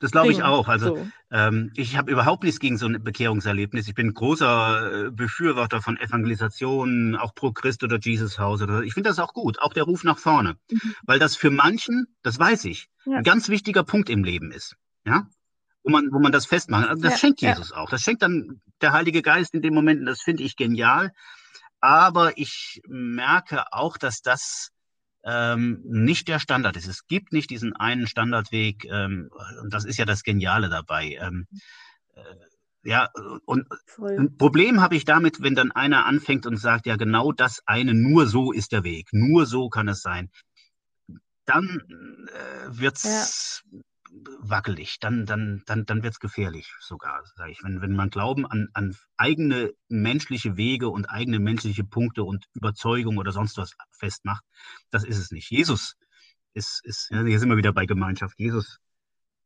[0.00, 0.68] Das glaube ich auch.
[0.68, 1.08] Also so.
[1.30, 3.88] ähm, ich habe überhaupt nichts gegen so ein Bekehrungserlebnis.
[3.88, 8.62] Ich bin großer äh, Befürworter von Evangelisation, auch pro Christ oder Jesus House.
[8.62, 10.56] Oder, ich finde das auch gut, auch der Ruf nach vorne.
[10.70, 10.94] Mhm.
[11.04, 13.18] Weil das für manchen, das weiß ich, ja.
[13.18, 14.76] ein ganz wichtiger Punkt im Leben ist.
[15.04, 15.26] Ja?
[15.82, 16.88] Wo man, wo man das festmacht.
[16.88, 17.76] Also das ja, schenkt Jesus ja.
[17.76, 17.90] auch.
[17.90, 20.06] Das schenkt dann der Heilige Geist in dem Moment.
[20.06, 21.12] Das finde ich genial.
[21.80, 24.70] Aber ich merke auch, dass das
[25.24, 26.86] ähm, nicht der Standard ist.
[26.86, 29.30] Es gibt nicht diesen einen Standardweg, ähm,
[29.62, 31.18] und das ist ja das Geniale dabei.
[31.20, 31.46] Ähm,
[32.14, 32.22] äh,
[32.84, 33.10] ja,
[33.44, 34.18] und Voll.
[34.18, 37.94] ein Problem habe ich damit, wenn dann einer anfängt und sagt, ja, genau das eine,
[37.94, 40.30] nur so ist der Weg, nur so kann es sein.
[41.44, 43.80] Dann äh, wird es ja
[44.40, 47.62] wackelig, dann, dann, dann, dann wird es gefährlich sogar, sage ich.
[47.62, 53.18] Wenn, wenn man Glauben an, an eigene menschliche Wege und eigene menschliche Punkte und Überzeugung
[53.18, 54.44] oder sonst was festmacht,
[54.90, 55.50] das ist es nicht.
[55.50, 55.96] Jesus
[56.54, 58.38] ist, ist, hier sind wir wieder bei Gemeinschaft.
[58.38, 58.78] Jesus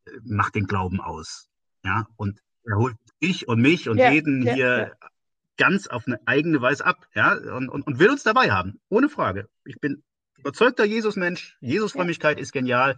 [0.06, 1.48] äh, macht den Glauben aus.
[1.84, 5.08] Ja, und er holt dich und mich und Ja, jeden ja, hier ja.
[5.56, 8.80] ganz auf eine eigene Weise ab, ja, und, und, und will uns dabei haben.
[8.88, 9.48] Ohne Frage.
[9.64, 10.02] Ich bin
[10.36, 11.56] überzeugter Jesus-Mensch.
[11.60, 12.96] Jesus-Frömmigkeit ist genial.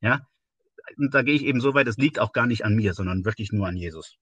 [0.00, 0.20] Ja,
[0.96, 3.24] und da gehe ich eben so weit, es liegt auch gar nicht an mir, sondern
[3.24, 4.16] wirklich nur an Jesus.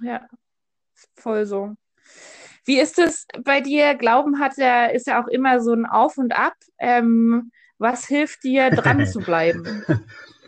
[0.00, 0.28] Ja,
[1.14, 1.74] voll so.
[2.64, 3.94] Wie ist es bei dir?
[3.94, 6.54] Glauben hat ja, ist ja auch immer so ein Auf und Ab.
[6.78, 9.84] Ähm, was hilft dir, dran zu bleiben?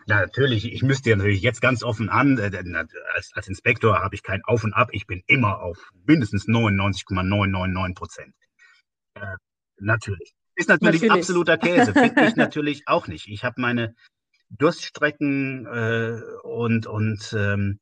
[0.07, 4.01] Ja, natürlich, ich müsste ja natürlich jetzt ganz offen an, äh, na, als, als Inspektor
[4.01, 8.35] habe ich kein Auf und Ab, ich bin immer auf mindestens 99,999 Prozent.
[9.15, 9.37] Äh,
[9.79, 10.35] natürlich.
[10.61, 11.13] Ist natürlich, Natürlich.
[11.13, 13.29] absoluter Käse, bin ich natürlich auch nicht.
[13.29, 13.95] Ich habe meine
[14.51, 17.81] Durststrecken äh, und, und ähm,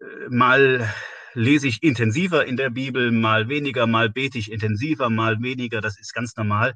[0.00, 0.88] äh, mal
[1.34, 6.00] lese ich intensiver in der Bibel, mal weniger, mal bete ich intensiver, mal weniger, das
[6.00, 6.72] ist ganz normal.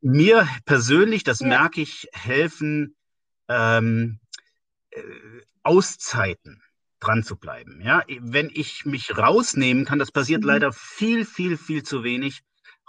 [0.00, 1.48] Mir persönlich, das Ja.
[1.48, 2.96] merke ich, helfen
[3.50, 4.20] ähm,
[4.90, 5.02] äh,
[5.62, 6.62] Auszeiten
[6.98, 7.82] dran zu bleiben.
[7.82, 10.48] Ja, wenn ich mich rausnehmen kann, das passiert Mhm.
[10.48, 12.40] leider viel, viel, viel zu wenig,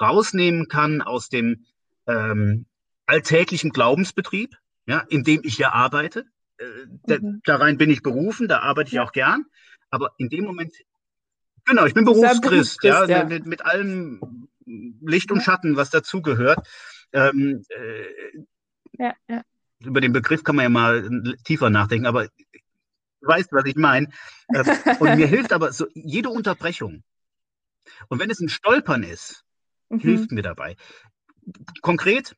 [0.02, 1.66] rausnehmen kann aus dem
[2.08, 2.66] ähm,
[3.06, 4.56] alltäglichen Glaubensbetrieb,
[4.88, 6.26] ja, in dem ich ja arbeite.
[6.58, 6.64] Äh,
[7.08, 7.42] da, Mhm.
[7.46, 9.46] da rein bin ich berufen, da arbeite ich auch gern,
[9.90, 10.74] aber in dem Moment,
[11.66, 13.26] genau, ich bin ja Berufschrist, ja, Berufschrist, ja.
[13.26, 14.48] Mit, mit allem
[15.02, 15.42] Licht und.
[15.42, 16.68] Schatten, was dazugehört.
[17.14, 18.06] Ähm, äh,
[18.98, 19.42] Ja, ja.
[19.80, 24.08] über den Begriff kann man ja mal tiefer nachdenken, aber du weißt, was ich meine.
[24.54, 24.66] Ähm,
[25.00, 27.04] Und mir hilft aber so jede Unterbrechung.
[28.08, 29.44] Und wenn es ein Stolpern ist,
[29.92, 30.00] Mhm.
[30.00, 30.76] hilft mir dabei.
[31.82, 32.36] Konkret,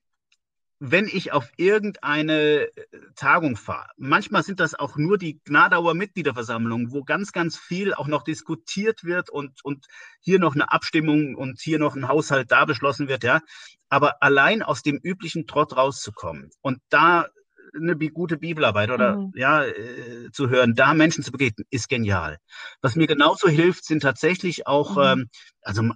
[0.79, 2.69] wenn ich auf irgendeine äh,
[3.15, 8.07] Tagung fahre, manchmal sind das auch nur die Gnadauer Mitgliederversammlungen, wo ganz, ganz viel auch
[8.07, 9.85] noch diskutiert wird und, und
[10.19, 13.39] hier noch eine Abstimmung und hier noch ein Haushalt da beschlossen wird, ja.
[13.87, 17.27] Aber allein aus dem üblichen Trott rauszukommen und da
[17.75, 19.31] eine gute Bibelarbeit oder Mhm.
[19.35, 22.37] ja äh, zu hören, da Menschen zu begegnen, ist genial.
[22.81, 25.03] Was mir genauso hilft, sind tatsächlich auch Mhm.
[25.03, 25.29] ähm,
[25.61, 25.89] also äh,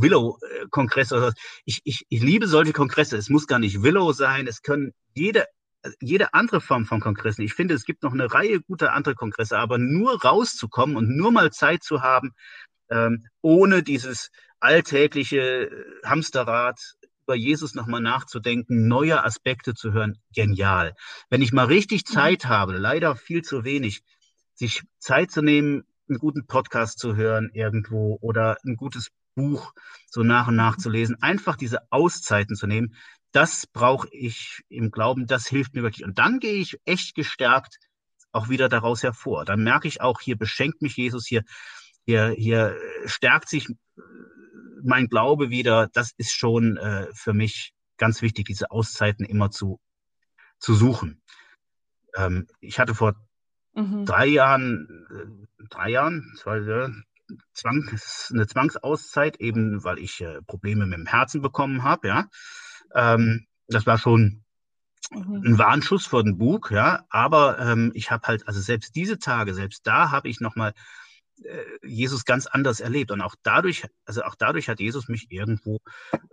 [0.00, 1.16] Willow-Kongresse.
[1.16, 1.32] oder so.
[1.64, 3.16] Ich, ich, ich liebe solche Kongresse.
[3.16, 4.46] Es muss gar nicht Willow sein.
[4.46, 5.44] Es können jede
[6.00, 7.42] jede andere Form von Kongressen.
[7.44, 11.30] Ich finde, es gibt noch eine Reihe guter andere Kongresse, aber nur rauszukommen und nur
[11.30, 12.32] mal Zeit zu haben,
[12.90, 15.70] ähm, ohne dieses alltägliche äh,
[16.04, 16.80] Hamsterrad
[17.26, 20.94] über Jesus nochmal nachzudenken, neue Aspekte zu hören, genial.
[21.28, 22.12] Wenn ich mal richtig Mhm.
[22.12, 24.02] Zeit habe, leider viel zu wenig,
[24.54, 29.72] sich Zeit zu nehmen, einen guten Podcast zu hören irgendwo oder ein gutes Buch
[30.08, 30.80] so nach und nach Mhm.
[30.80, 32.94] zu lesen, einfach diese Auszeiten zu nehmen,
[33.32, 36.06] das brauche ich im Glauben, das hilft mir wirklich.
[36.06, 37.78] Und dann gehe ich echt gestärkt
[38.32, 39.44] auch wieder daraus hervor.
[39.44, 41.42] Dann merke ich auch, hier beschenkt mich Jesus, hier,
[42.04, 43.74] hier, hier äh, stärkt sich äh,
[44.86, 45.88] mein Glaube wieder.
[45.92, 49.80] Das ist schon äh, für mich ganz wichtig, diese Auszeiten immer zu,
[50.58, 51.22] zu suchen.
[52.16, 53.14] Ähm, ich hatte vor
[53.74, 54.04] Mhm.
[54.06, 56.90] drei Jahren, äh, drei Jahren, zwei, äh,
[57.52, 57.88] Zwang,
[58.30, 62.26] eine Zwangsauszeit, eben weil ich äh, Probleme mit dem Herzen bekommen habe, ja.
[62.94, 64.44] Ähm, das war schon
[65.10, 65.42] Mhm.
[65.44, 67.04] ein Warnschuss vor den Bug, ja.
[67.10, 70.72] Aber ähm, ich habe halt, also selbst diese Tage, selbst da habe ich nochmal
[71.82, 73.10] Jesus ganz anders erlebt.
[73.10, 75.80] Und auch dadurch, also auch dadurch hat Jesus mich irgendwo,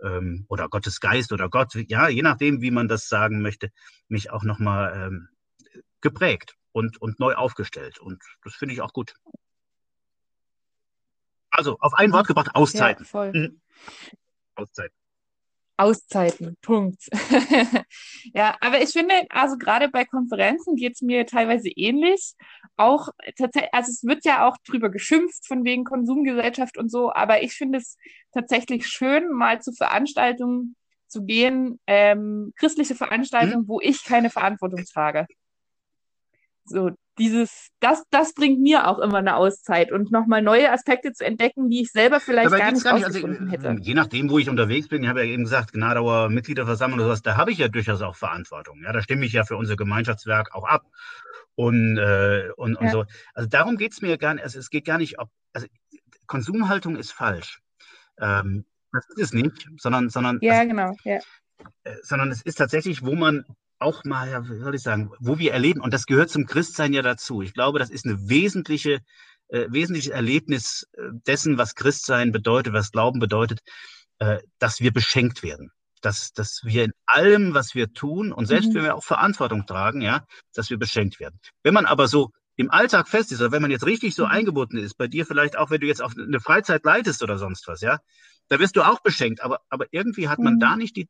[0.02, 3.70] ähm, oder Gottes Geist oder Gott, ja, je nachdem, wie man das sagen möchte,
[4.08, 5.28] mich auch nochmal ähm,
[6.00, 7.98] geprägt und, und neu aufgestellt.
[7.98, 9.14] Und das finde ich auch gut.
[11.50, 13.04] Also auf ein Wort gebracht, Ja, Auszeiten.
[13.04, 13.32] voll.
[13.32, 13.60] Mhm.
[14.56, 14.96] Auszeiten.
[15.76, 17.08] Auszeiten, Punkt.
[18.32, 22.34] Ja, aber ich finde, also gerade bei Konferenzen geht es mir teilweise ähnlich.
[22.76, 27.42] Auch tatsächlich, also es wird ja auch drüber geschimpft von wegen Konsumgesellschaft und so, aber
[27.42, 27.96] ich finde es
[28.32, 30.74] tatsächlich schön, mal zu Veranstaltungen
[31.06, 32.94] zu gehen, ähm, christliche.
[32.94, 35.26] Veranstaltungen, wo ich keine Verantwortung trage.
[36.64, 41.24] So, dieses, das, das bringt mir auch immer eine Auszeit und nochmal neue Aspekte zu
[41.24, 43.76] entdecken, die ich selber vielleicht Dabei gar nicht gar nicht, also rausgefunden äh, hätte.
[43.82, 47.22] je nachdem, wo ich unterwegs bin, ich habe ja eben gesagt, Gnadauer Mitgliederversammlung oder sowas,
[47.22, 48.82] da habe ich ja durchaus auch Verantwortung.
[48.82, 50.84] Ja, da stimme ich ja für unser Gemeinschaftswerk auch ab
[51.54, 52.92] und, äh, und, und Ja.
[52.92, 53.04] so.
[53.34, 55.66] Also darum geht's mir gar nicht, also es geht gar nicht, ob, also
[56.26, 57.60] Konsumhaltung ist falsch.
[58.18, 61.18] Ähm, das ist es nicht, sondern, sondern, Ja, also, genau, ja.
[61.84, 63.44] äh, sondern es ist tatsächlich, wo man
[63.78, 66.92] auch mal, ja, wie soll ich sagen, wo wir erleben, und das gehört zum Christsein
[66.92, 67.42] ja dazu.
[67.42, 69.00] Ich glaube, das ist eine wesentliche,
[69.48, 73.60] äh, wesentliches Erlebnis äh, dessen, was Christsein bedeutet, was Glauben bedeutet,
[74.18, 75.70] äh, dass wir beschenkt werden.
[76.00, 78.74] Dass, dass wir in allem, was wir tun, und selbst Mhm.
[78.74, 81.40] wenn wir auch Verantwortung tragen, ja, dass wir beschenkt werden.
[81.62, 84.30] Wenn man aber so im Alltag fest ist, oder wenn man jetzt richtig so Mhm.
[84.30, 87.66] eingebunden ist, bei dir vielleicht auch, wenn du jetzt auf eine Freizeit leitest oder sonst
[87.66, 87.98] was, ja,
[88.48, 90.60] da wirst du auch beschenkt, aber, aber irgendwie hat man Mhm.
[90.60, 91.08] da nicht die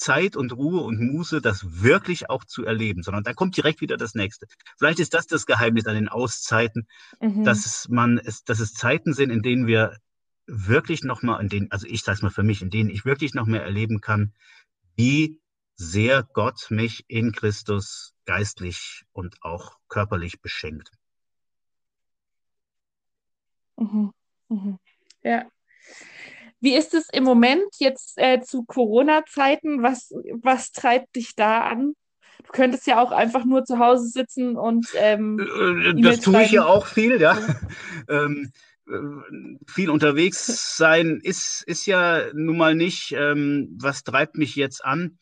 [0.00, 3.98] Zeit und Ruhe und Muße, das wirklich auch zu erleben, sondern da kommt direkt wieder
[3.98, 4.46] das nächste.
[4.78, 6.88] Vielleicht ist das das Geheimnis an den Auszeiten,
[7.20, 7.44] mhm.
[7.44, 9.98] dass man es, dass es Zeiten sind, in denen wir
[10.46, 13.34] wirklich nochmal, in denen, also ich sage es mal für mich, in denen ich wirklich
[13.34, 14.32] noch mehr erleben kann,
[14.96, 15.38] wie
[15.76, 20.90] sehr Gott mich in Christus geistlich und auch körperlich beschenkt.
[23.76, 24.12] Mhm.
[24.48, 24.78] Mhm.
[25.22, 25.46] Ja.
[26.60, 29.82] Wie ist es im Moment jetzt äh, zu Corona-Zeiten?
[29.82, 31.94] Was, was treibt dich da an?
[32.44, 34.86] Du könntest ja auch einfach nur zu Hause sitzen und.
[34.94, 37.38] Ähm, äh, das tue ich ja auch viel, ja.
[38.08, 38.52] ähm,
[38.88, 38.92] äh,
[39.66, 45.18] viel unterwegs sein ist, ist ja nun mal nicht, ähm, was treibt mich jetzt an.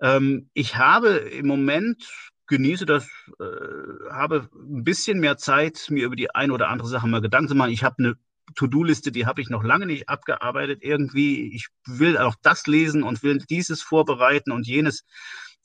[0.00, 2.04] Ähm, ich habe im Moment,
[2.48, 3.06] genieße das,
[3.38, 7.48] äh, habe ein bisschen mehr Zeit, mir über die eine oder andere Sache mal Gedanken
[7.48, 7.72] zu machen.
[7.72, 8.14] Ich habe eine
[8.54, 10.80] To-Do-Liste, die habe ich noch lange nicht abgearbeitet.
[10.82, 15.04] Irgendwie, ich will auch das lesen und will dieses vorbereiten und jenes.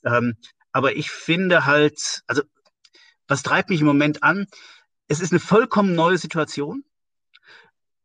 [0.04, 0.36] Ähm,
[0.72, 2.42] aber ich finde halt, also
[3.26, 4.46] was treibt mich im Moment an?
[5.06, 6.84] Es ist eine vollkommen neue Situation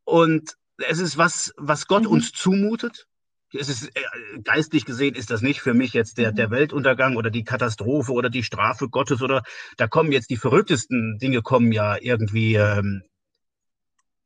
[0.04, 2.10] und es ist was, was Gott mhm.
[2.10, 3.08] uns zumutet.
[3.54, 4.02] Es ist äh,
[4.44, 6.54] geistlich gesehen ist das nicht für mich jetzt der, der mhm.
[6.54, 9.44] Weltuntergang oder die Katastrophe oder die Strafe Gottes oder
[9.78, 13.04] da kommen jetzt die verrücktesten Dinge kommen ja irgendwie ähm,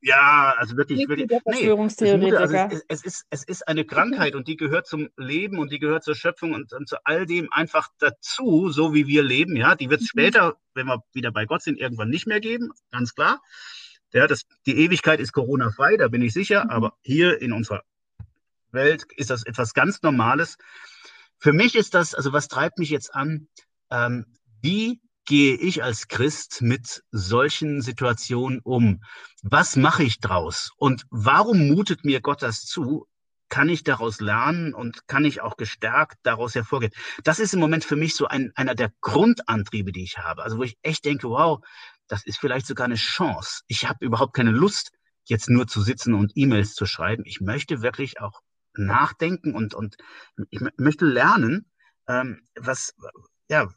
[0.01, 1.27] ja, also wirklich, wirklich.
[1.45, 5.57] Nee, es, also es, es, ist, es ist eine Krankheit und die gehört zum Leben
[5.57, 9.23] und die gehört zur Schöpfung und, und zu all dem einfach dazu, so wie wir
[9.23, 9.55] leben.
[9.55, 10.19] Ja, die wird es mhm.
[10.19, 13.41] später, wenn wir wieder bei Gott sind, irgendwann nicht mehr geben, ganz klar.
[14.13, 16.69] Ja, das, die Ewigkeit ist Corona-frei, da bin ich sicher, mhm.
[16.69, 17.83] aber hier in unserer
[18.71, 20.57] Welt ist das etwas ganz Normales.
[21.39, 23.47] Für mich ist das, also was treibt mich jetzt an?
[23.89, 24.25] Ähm,
[24.61, 29.03] wie gehe ich als Christ mit solchen Situationen um?
[29.43, 30.71] Was mache ich draus?
[30.77, 33.05] Und warum mutet mir Gott das zu?
[33.49, 36.91] Kann ich daraus lernen und kann ich auch gestärkt daraus hervorgehen?
[37.23, 40.43] Das ist im Moment für mich so ein, einer der Grundantriebe, die ich habe.
[40.43, 41.59] Also wo ich echt denke, wow,
[42.07, 43.61] das ist vielleicht sogar eine Chance.
[43.67, 44.91] Ich habe überhaupt keine Lust,
[45.25, 47.23] jetzt nur zu sitzen und E-Mails zu schreiben.
[47.25, 48.41] Ich möchte wirklich auch
[48.75, 49.97] nachdenken und, und
[50.49, 51.69] ich möchte lernen,
[52.07, 52.95] ähm, was,
[53.49, 53.69] ja,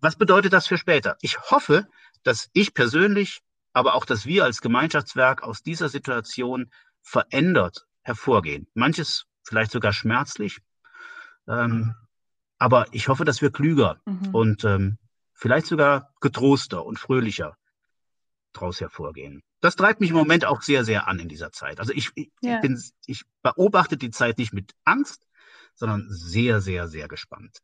[0.00, 1.16] was bedeutet das für später?
[1.20, 1.86] Ich hoffe,
[2.22, 3.40] dass ich persönlich,
[3.72, 6.70] aber auch, dass wir als Gemeinschaftswerk aus dieser Situation
[7.02, 8.66] verändert hervorgehen.
[8.74, 10.58] Manches vielleicht sogar schmerzlich,
[11.48, 11.94] ähm,
[12.58, 14.34] aber ich hoffe, dass wir klüger mhm.
[14.34, 14.98] und ähm,
[15.32, 17.56] vielleicht sogar getroster und fröhlicher
[18.52, 19.42] daraus hervorgehen.
[19.60, 21.78] Das treibt mich im Moment auch sehr, sehr an in dieser Zeit.
[21.78, 22.60] Also ich, ich, ja.
[22.60, 25.26] bin, ich beobachte die Zeit nicht mit Angst,
[25.74, 27.60] sondern sehr, sehr, sehr gespannt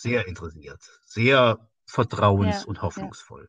[0.00, 3.48] sehr interessiert, sehr vertrauens- ja, und hoffnungsvoll.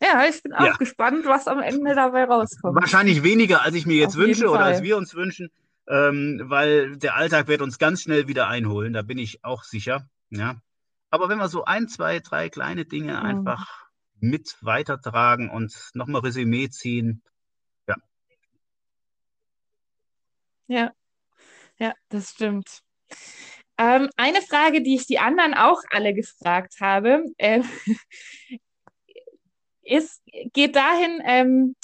[0.00, 0.08] Ja.
[0.08, 0.76] ja ich bin auch ja.
[0.76, 2.74] gespannt, was am Ende dabei rauskommt.
[2.74, 5.50] Wahrscheinlich weniger, als ich mir jetzt Auf wünsche oder als wir uns wünschen,
[5.88, 10.08] ähm, weil der Alltag wird uns ganz schnell wieder einholen, da bin ich auch sicher.
[10.30, 10.60] Ja.
[11.10, 13.26] Aber wenn wir so ein, zwei, drei kleine Dinge mhm.
[13.26, 13.90] einfach
[14.20, 17.22] mit weitertragen und nochmal Resümee ziehen,
[17.88, 17.96] ja.
[20.68, 20.92] Ja,
[21.78, 22.82] ja, das stimmt.
[23.78, 27.62] Ähm, eine Frage, die ich die anderen auch alle gefragt habe, äh,
[29.82, 31.76] ist, geht dahin, ähm,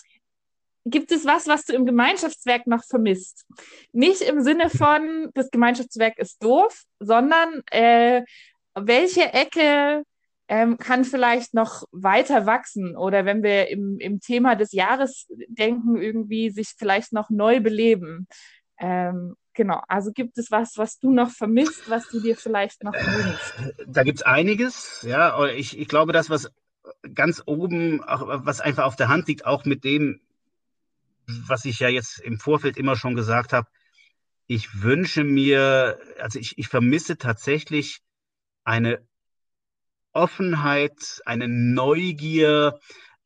[0.85, 3.45] gibt es was, was du im Gemeinschaftswerk noch vermisst?
[3.93, 8.23] Nicht im Sinne von, das Gemeinschaftswerk ist doof, sondern äh,
[8.75, 10.05] welche Ecke
[10.49, 15.97] ähm, kann vielleicht noch weiter wachsen oder wenn wir im, im Thema des Jahres denken,
[15.97, 18.29] irgendwie sich vielleicht noch neu beleben.
[18.79, 22.93] Ähm, Genau, also gibt es was, was du noch vermisst, was du dir vielleicht noch
[22.93, 23.55] wünschst?
[23.87, 25.47] Da gibt es einiges, ja.
[25.47, 26.51] Ich, ich glaube, das, was
[27.15, 30.21] ganz oben, was einfach auf der Hand liegt, auch mit dem,
[31.27, 33.67] was ich ja jetzt im Vorfeld immer schon gesagt habe,
[34.47, 38.03] ich wünsche mir, also ich, ich vermisse tatsächlich
[38.63, 39.01] eine
[40.13, 42.79] Offenheit, eine Neugier,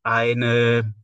[0.05, 0.95] eine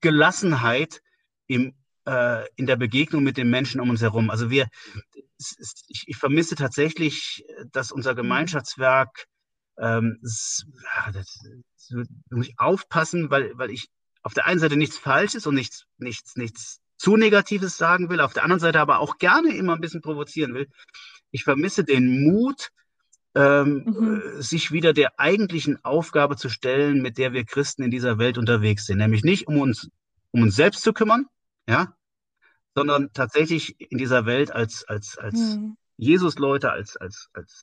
[0.00, 1.02] Gelassenheit
[1.48, 1.74] im
[2.06, 4.30] äh, in der Begegnung mit den Menschen um uns herum.
[4.30, 4.66] Also wir,
[5.38, 8.16] ist, ich, ich, vermisse tatsächlich, dass unser mhm.
[8.16, 9.26] Gemeinschaftswerk
[9.78, 10.64] ähm, das,
[11.12, 11.38] das,
[12.30, 13.88] muss ich aufpassen, weil, weil ich
[14.22, 18.32] auf der einen Seite nichts Falsches und nichts, nichts, nichts zu Negatives sagen will, auf
[18.32, 20.68] der anderen Seite aber auch gerne immer ein bisschen provozieren will.
[21.32, 22.68] Ich vermisse den Mut,
[23.34, 24.42] ähm, mhm.
[24.42, 28.86] sich wieder der eigentlichen Aufgabe zu stellen, mit der wir Christen in dieser Welt unterwegs
[28.86, 29.88] sind, nämlich nicht um uns
[30.32, 31.26] um uns selbst zu kümmern,
[31.68, 31.96] ja,
[32.74, 35.76] sondern tatsächlich in dieser Welt als, als, als mhm.
[35.96, 37.62] Jesus-Leute, als, als, als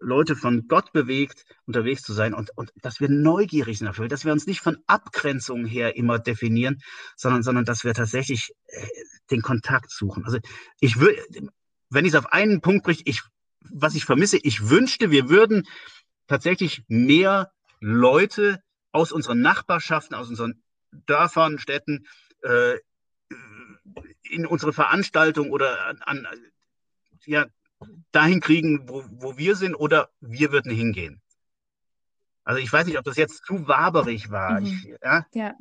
[0.00, 4.24] Leute von Gott bewegt, unterwegs zu sein und, und dass wir neugierig sind dafür, dass
[4.24, 6.78] wir uns nicht von Abgrenzungen her immer definieren,
[7.16, 8.86] sondern, sondern dass wir tatsächlich äh,
[9.30, 10.24] den Kontakt suchen.
[10.24, 10.38] Also
[10.80, 11.22] ich würde,
[11.90, 13.22] wenn ich es auf einen Punkt bricht, ich,
[13.60, 15.68] was ich vermisse, ich wünschte, wir würden
[16.26, 18.62] tatsächlich mehr Leute
[18.92, 22.06] aus unseren Nachbarschaften, aus unseren Dörfern, Städten,
[22.42, 22.78] äh,
[24.30, 26.26] in unsere Veranstaltung oder an, an
[27.26, 27.46] ja,
[28.12, 31.20] dahin kriegen, wo, wo wir sind, oder wir würden hingehen.
[32.44, 34.60] Also ich weiß nicht, ob das jetzt zu waberig war.
[34.60, 34.66] Mhm.
[34.66, 35.26] Ich, ja?
[35.34, 35.54] Ja.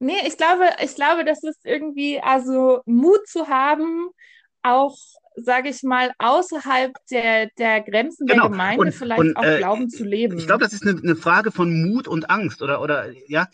[0.00, 4.10] Nee, ich glaube, ich glaube, das ist irgendwie, also Mut zu haben,
[4.62, 4.96] auch,
[5.36, 8.48] sage ich mal, außerhalb der, der Grenzen der Genau.
[8.48, 10.38] Gemeinde Und- vielleicht und, auch äh, Glauben zu leben.
[10.38, 13.48] Ich glaube, das ist eine, eine Frage von Mut und Angst oder, oder ja,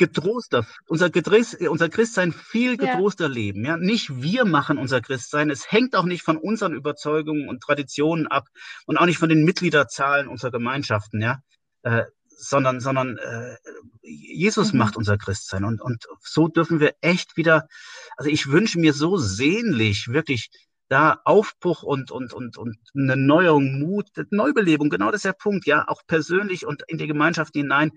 [0.00, 0.66] getroster.
[0.88, 2.94] Unser, Gedriss, unser Christsein viel Ja.
[2.94, 3.64] getroster leben.
[3.64, 3.76] Ja?
[3.76, 5.50] Nicht wir machen unser Christsein.
[5.50, 8.48] Es hängt auch nicht von unseren Überzeugungen und Traditionen ab
[8.86, 11.38] und auch nicht von den Mitgliederzahlen unserer Gemeinschaften, ja.
[11.82, 12.04] Äh,
[12.42, 13.56] sondern, sondern äh,
[14.02, 14.78] Jesus Mhm.
[14.78, 15.64] macht unser Christsein.
[15.64, 17.68] Und, und so dürfen wir echt wieder,
[18.16, 20.50] also ich wünsche mir so sehnlich, wirklich
[20.88, 25.66] da Aufbruch und, und, und, und eine Neuerung, Mut, Neubelebung, genau das ist der Punkt,
[25.66, 27.92] ja, auch persönlich und in die Gemeinschaft hinein,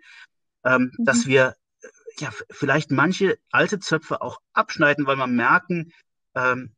[0.66, 1.06] ähm, Mhm.
[1.06, 1.56] dass wir
[2.20, 5.92] ja vielleicht manche alte Zöpfe auch abschneiden, weil wir merken,
[6.36, 6.76] ähm,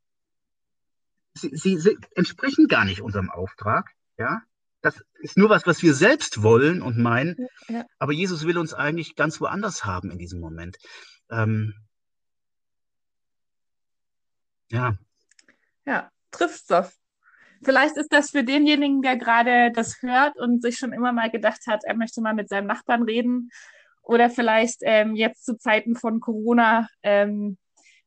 [1.34, 4.42] sie, sie, sie entsprechen gar nicht unserem Auftrag, ja.
[4.82, 7.84] Das ist nur was, was wir selbst wollen und meinen, Ja.
[7.98, 10.76] aber Jesus will uns eigentlich ganz woanders haben in diesem Moment.
[11.30, 11.74] Ähm,
[14.70, 14.96] ja,
[15.86, 16.90] Ja, trifft's doch.
[17.64, 21.66] Vielleicht ist das für denjenigen, der gerade das hört und sich schon immer mal gedacht
[21.66, 23.50] hat, er möchte mal mit seinem Nachbarn reden.
[24.06, 27.58] Oder vielleicht ähm, jetzt zu Zeiten von Corona, ähm,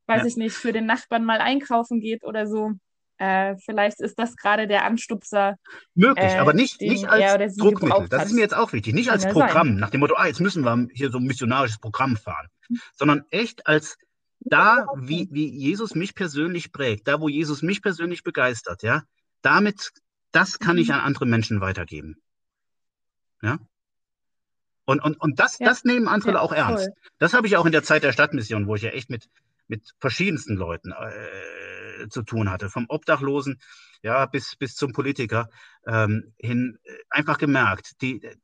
[0.08, 0.26] weiß Ja.
[0.28, 2.72] ich nicht, für den Nachbarn mal einkaufen geht oder so.
[3.18, 5.58] Äh, vielleicht ist das gerade der Anstupser.
[5.94, 8.08] möglich, Äh, aber nicht, den nicht als Druckmittel.
[8.08, 8.94] Das ist mir jetzt auch wichtig.
[8.94, 9.48] Nicht Kann als ja sein.
[9.48, 12.48] Programm, nach dem Motto, ah, jetzt müssen wir hier so ein missionarisches Programm fahren,
[12.96, 13.98] sondern echt als
[14.40, 19.04] da, wie, wie Jesus mich persönlich prägt, da, wo Jesus mich persönlich begeistert, ja,
[19.42, 19.92] damit,
[20.32, 20.94] das kann ich Mhm.
[20.94, 22.16] an andere Menschen weitergeben.
[23.42, 23.60] Ja.
[24.90, 25.68] Und, und, und das, Ja.
[25.68, 26.86] das nehmen andere Ja, auch ernst.
[26.86, 26.94] voll.
[27.20, 29.30] Das habe ich auch in der Zeit der Stadtmission, wo ich ja echt mit,
[29.68, 33.62] mit verschiedensten Leuten äh, zu tun hatte, vom Obdachlosen
[34.02, 35.50] ja, bis, bis zum Politiker
[35.86, 38.36] ähm, hin, äh, einfach gemerkt, die äh,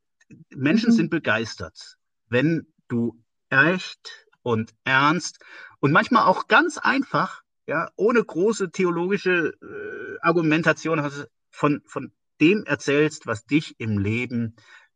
[0.50, 0.96] Menschen Mhm.
[0.96, 1.98] sind begeistert,
[2.30, 3.20] wenn du
[3.50, 5.44] echt und ernst
[5.80, 11.02] und manchmal auch ganz einfach, ja, ohne große theologische äh, Argumentation
[11.50, 14.56] von, von dem erzählst, was dich im Leben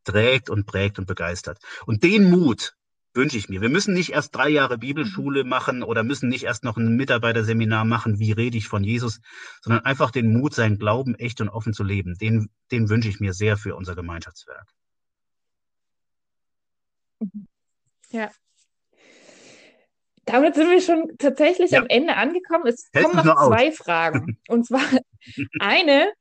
[0.09, 1.59] trägt und prägt und begeistert.
[1.85, 2.75] Und den Mut
[3.13, 3.61] wünsche ich mir.
[3.61, 7.85] Wir müssen nicht erst drei Jahre Bibelschule machen oder müssen nicht erst noch ein Mitarbeiterseminar
[7.85, 9.19] machen, wie rede ich von Jesus,
[9.61, 12.17] sondern einfach den Mut, seinen Glauben echt und offen zu leben.
[12.17, 14.67] Den, den wünsche ich mir sehr für unser Gemeinschaftswerk.
[18.11, 18.31] Ja.
[20.25, 21.79] Damit sind wir schon tatsächlich Ja.
[21.79, 22.67] am Ende angekommen.
[22.67, 24.37] Es Hält kommen noch noch zwei Fragen.
[24.47, 24.81] Und zwar
[25.59, 26.11] eine,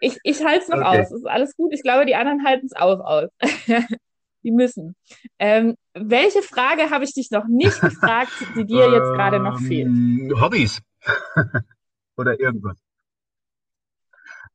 [0.00, 1.00] ich, ich halte es noch Okay.
[1.00, 1.10] aus.
[1.10, 1.72] Ist alles gut.
[1.72, 3.30] Ich glaube, die anderen halten es auch aus.
[4.44, 4.94] Die müssen.
[5.40, 9.88] Ähm, welche Frage habe ich dich noch nicht gefragt, die dir jetzt gerade noch fehlt?
[9.88, 10.80] Ähm, Hobbys
[12.16, 12.78] oder irgendwas.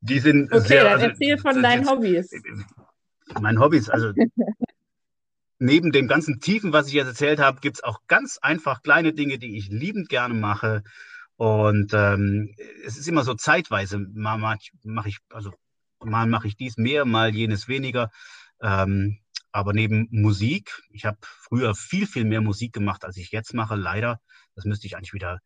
[0.00, 0.84] Die sind Okay, sehr.
[0.84, 2.30] dann also, erzähl von deinen Hobbys.
[3.40, 4.12] Mein Hobbys, also
[5.58, 9.12] neben dem ganzen Tiefen, was ich jetzt erzählt habe, gibt es auch ganz einfach kleine
[9.12, 10.82] Dinge, die ich liebend gerne mache.
[11.36, 12.54] Und ähm,
[12.86, 13.98] es ist immer so zeitweise.
[13.98, 15.52] Mal mache ich, also
[16.00, 18.10] mal mache ich dies mehr, mal jenes weniger.
[18.62, 19.18] Ähm,
[19.52, 23.76] aber neben Musik, ich habe früher viel, viel mehr Musik gemacht, als ich jetzt mache,
[23.76, 24.20] leider.
[24.54, 25.38] Das müsste ich eigentlich wieder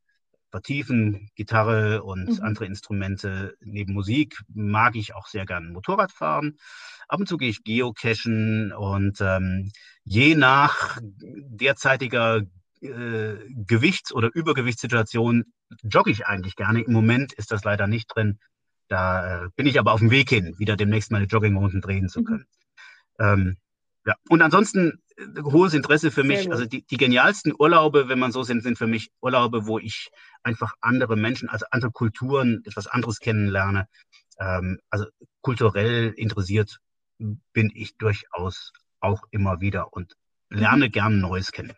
[0.50, 1.28] vertiefen.
[1.34, 2.40] Gitarre und Mhm.
[2.42, 3.54] andere Instrumente.
[3.60, 6.58] Neben Musik mag ich auch sehr gern Motorrad fahren.
[7.08, 9.70] Ab und zu gehe ich geocachen und ähm,
[10.04, 12.42] je nach derzeitiger
[12.80, 15.44] äh, Gewichts- oder Übergewichtssituation
[15.82, 16.82] jogge ich eigentlich gerne.
[16.82, 18.38] Im Moment ist das leider nicht drin.
[18.88, 22.20] Da äh, bin ich aber auf dem Weg hin, wieder demnächst meine Joggingrunden drehen zu
[22.20, 22.24] Mhm.
[22.24, 22.46] können.
[23.18, 23.56] Ähm,
[24.06, 24.14] ja.
[24.28, 26.50] Und ansonsten äh, hohes Interesse für mich.
[26.50, 30.10] Also die, die genialsten Urlaube, wenn man so sind, sind für mich Urlaube, wo ich
[30.42, 33.88] einfach andere Menschen, also andere Kulturen, etwas anderes kennenlerne.
[34.38, 35.06] Ähm, also
[35.42, 36.78] kulturell interessiert
[37.52, 40.14] bin ich durchaus auch immer wieder und
[40.48, 40.92] lerne Mhm.
[40.92, 41.74] gern Neues kennen.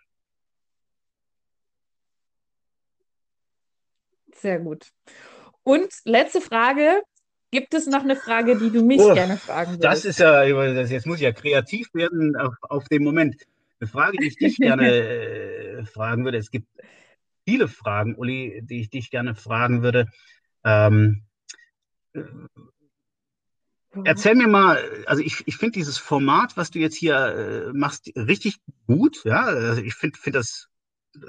[4.37, 4.87] Sehr gut.
[5.62, 7.03] Und letzte Frage.
[7.53, 9.85] Gibt es noch eine Frage, die du mich Oh, gerne fragen würdest?
[9.85, 13.43] Das ist ja, das- jetzt muss ich ja kreativ werden auf, auf den Moment.
[13.81, 16.39] Eine Frage, die ich dich gerne äh, fragen würde.
[16.39, 16.68] Es gibt
[17.45, 20.07] viele Fragen, Uli, die ich dich gerne fragen würde.
[20.62, 21.24] Ähm,
[24.05, 28.11] Erzähl mir mal, also ich, ich finde dieses Format, was du jetzt hier äh, machst,
[28.16, 29.24] richtig gut.
[29.24, 30.68] Ja, also ich finde find das.
[31.16, 31.20] Äh,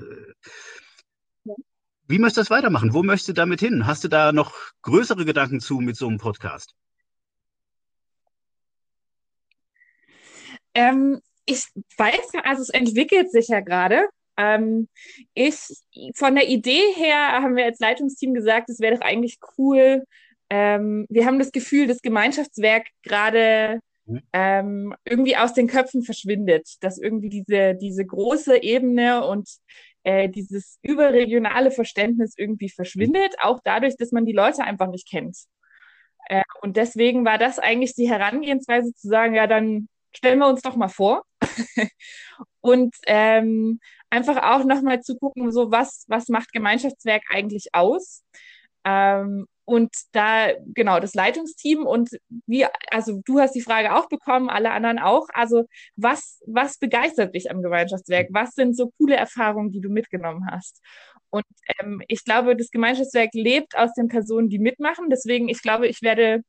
[2.12, 2.94] wie möchtest du das weitermachen?
[2.94, 3.88] Wo möchtest du damit hin?
[3.88, 6.76] Hast du da noch größere Gedanken zu mit so einem Podcast?
[10.74, 11.66] Ähm, ich
[11.98, 14.08] weiß, also es entwickelt sich ja gerade.
[14.38, 14.88] Ähm,
[15.34, 15.58] ich,
[16.16, 20.04] von der Idee her haben wir als Leitungsteam gesagt, es wäre doch eigentlich cool,
[20.50, 24.22] ähm, wir haben das Gefühl, das Gemeinschaftswerk gerade mhm.
[24.34, 29.48] ähm, irgendwie aus den Köpfen verschwindet, dass irgendwie diese, diese große Ebene und
[30.04, 35.38] äh, dieses überregionale Verständnis irgendwie verschwindet, auch dadurch, dass man die Leute einfach nicht kennt.
[36.28, 40.62] Äh, und deswegen war das eigentlich die Herangehensweise zu sagen, ja, dann stellen wir uns
[40.62, 41.24] doch mal vor.
[42.62, 43.80] und ähm,
[44.10, 48.24] einfach auch nochmal zu gucken, so was, was macht Gemeinschaftswerk eigentlich aus?
[48.84, 52.10] Ähm, und da, genau, das Leitungsteam und
[52.46, 55.28] wie, also du hast die Frage auch bekommen, alle anderen auch.
[55.34, 55.66] Also,
[55.96, 58.28] was, was begeistert dich am Gemeinschaftswerk?
[58.32, 60.82] Was sind so coole Erfahrungen, die du mitgenommen hast?
[61.30, 61.46] Und
[61.80, 65.10] ähm, ich glaube, das Gemeinschaftswerk lebt aus den Personen, die mitmachen.
[65.10, 66.44] Deswegen, ich glaube, ich werde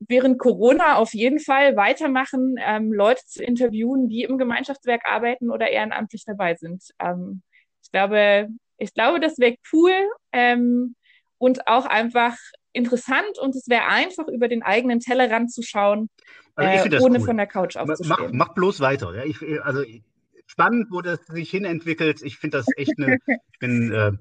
[0.00, 5.68] während Corona auf jeden Fall weitermachen, ähm, Leute zu interviewen, die im Gemeinschaftswerk arbeiten oder
[5.70, 6.82] ehrenamtlich dabei sind.
[6.98, 7.42] Ähm,
[7.82, 8.48] ich glaube,
[8.78, 9.92] ich glaube, das wäre cool.
[10.32, 10.96] Ähm,
[11.44, 12.38] und auch einfach
[12.72, 16.08] interessant und es wäre einfach, über den eigenen Tellerrand zu schauen,
[16.54, 17.26] also äh, ohne cool.
[17.26, 18.08] von der Couch aufzustehen.
[18.08, 19.14] Mach, mach bloß weiter.
[19.14, 19.24] Ja?
[19.24, 19.84] Ich, also
[20.46, 22.22] spannend, wo das sich hinentwickelt.
[22.22, 24.12] Ich finde das echt eine, ich bin, äh,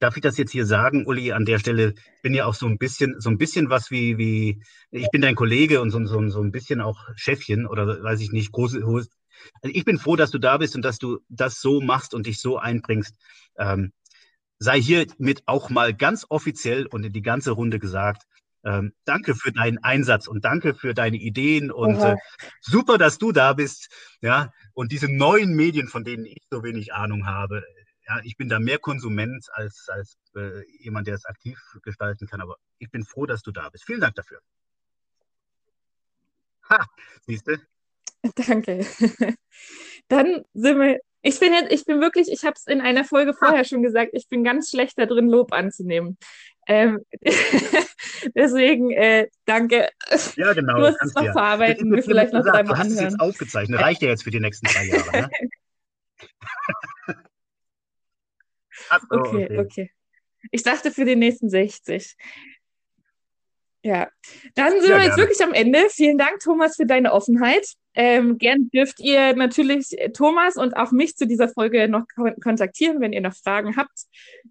[0.00, 2.66] darf ich das jetzt hier sagen, Uli, an der Stelle, ich bin ja auch so
[2.66, 4.60] ein bisschen, so ein bisschen was wie, wie,
[4.90, 8.32] ich bin dein Kollege und so, so, so ein bisschen auch Chefchen oder weiß ich
[8.32, 9.08] nicht, große, also
[9.62, 12.40] ich bin froh, dass du da bist und dass du das so machst und dich
[12.40, 13.14] so einbringst.
[13.56, 13.92] Ähm,
[14.58, 18.22] sei hiermit auch mal ganz offiziell und in die ganze Runde gesagt,
[18.64, 22.16] ähm, danke für deinen Einsatz und danke für deine Ideen und äh,
[22.60, 23.88] super, dass du da bist.
[24.20, 27.62] Ja, und diese neuen Medien, von denen ich so wenig Ahnung habe,
[28.08, 32.40] ja, ich bin da mehr Konsument als, als äh, jemand, der es aktiv gestalten kann,
[32.40, 33.84] aber ich bin froh, dass du da bist.
[33.84, 34.40] Vielen Dank dafür.
[36.68, 36.84] Ha,
[37.26, 37.56] siehst du?
[38.34, 38.84] Danke.
[40.08, 43.34] Dann sind wir ich bin jetzt, ich bin wirklich, ich habe es in einer Folge
[43.34, 46.18] vorher schon gesagt, ich bin ganz schlecht da drin, Lob anzunehmen.
[46.68, 47.00] Ähm,
[48.34, 49.88] deswegen, äh, danke.
[50.36, 50.74] Ja, genau.
[50.74, 51.32] Du musst es noch ja.
[51.32, 52.76] verarbeiten, mir vielleicht noch dreimal anhören.
[52.76, 55.10] Du hast es jetzt aufgezeichnet, reicht ja jetzt für die nächsten drei Jahre.
[55.12, 55.30] Ne?
[58.90, 59.90] so, okay, okay, okay.
[60.50, 62.16] Ich dachte für die nächsten 60.
[63.86, 64.08] Ja,
[64.56, 65.22] dann sind ja, wir jetzt gerne.
[65.22, 65.86] wirklich am Ende.
[65.90, 67.64] Vielen Dank, Thomas, für deine Offenheit.
[67.94, 72.02] Ähm, gern dürft ihr natürlich Thomas und auch mich zu dieser Folge noch
[72.42, 73.96] kontaktieren, wenn ihr noch Fragen habt.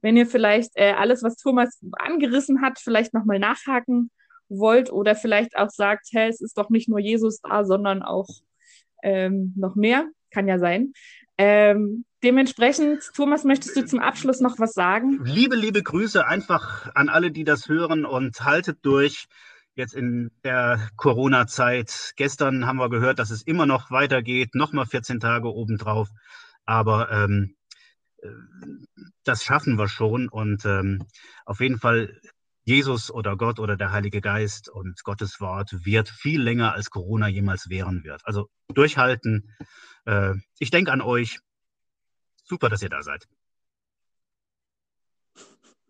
[0.02, 4.10] Wenn ihr vielleicht äh, alles, was Thomas angerissen hat, vielleicht nochmal nachhaken
[4.48, 8.30] wollt oder vielleicht auch sagt, hey, es ist doch nicht nur Jesus da, sondern auch
[9.04, 10.08] ähm, noch mehr.
[10.32, 10.94] Kann ja sein.
[11.38, 15.20] Ähm, dementsprechend, Thomas, möchtest du zum Abschluss noch was sagen?
[15.24, 19.26] Liebe, liebe Grüße einfach an alle, die das hören und haltet durch.
[19.76, 22.14] Jetzt in der Corona-Zeit.
[22.16, 26.08] Gestern haben wir gehört, dass es immer noch weitergeht, nochmal 14 Tage obendrauf.
[26.66, 27.56] Aber ähm,
[28.22, 28.30] äh,
[29.26, 30.30] das schaffen wir schon.
[30.30, 31.04] Und ähm,
[31.46, 32.18] auf jeden Fall
[32.66, 37.28] Jesus oder Gott oder der Heilige Geist und Gottes Wort wird viel länger als Corona
[37.28, 38.22] jemals währen wird.
[38.26, 39.56] Also durchhalten.
[40.06, 41.40] Äh, ich denke an euch.
[42.44, 43.28] Super, dass ihr da seid.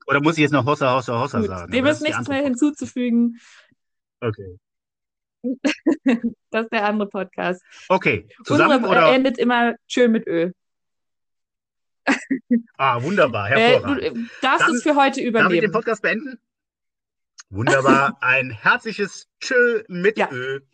[0.06, 1.72] Oder muss ich jetzt noch Hossa, Hossa, Hossa Gut, sagen?
[1.72, 3.40] Dem ist nichts mehr hinzuzufügen.
[4.20, 4.60] Okay.
[6.52, 7.64] das ist der andere Podcast.
[7.88, 9.14] Okay, zusammen Unsere oder?
[9.14, 10.54] endet immer schön mit Öl.
[12.78, 14.04] ah, wunderbar, hervorragend.
[14.04, 15.50] Äh, du darfst Dann, es für heute übernehmen.
[15.50, 16.40] Darf ich den Podcast beenden?
[17.56, 20.30] Wunderbar, ein herzliches Tschö mit ja.
[20.30, 20.68] Öl.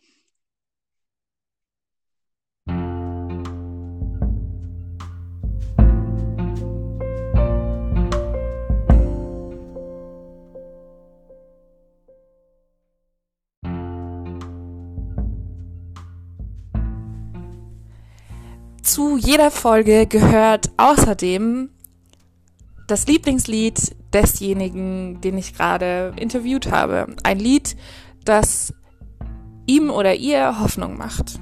[18.82, 21.70] Zu jeder Folge gehört außerdem
[22.88, 27.08] das Lieblingslied desjenigen, den ich gerade interviewt habe.
[27.24, 27.76] Ein Lied,
[28.26, 28.74] das
[29.66, 31.40] ihm oder ihr Hoffnung macht.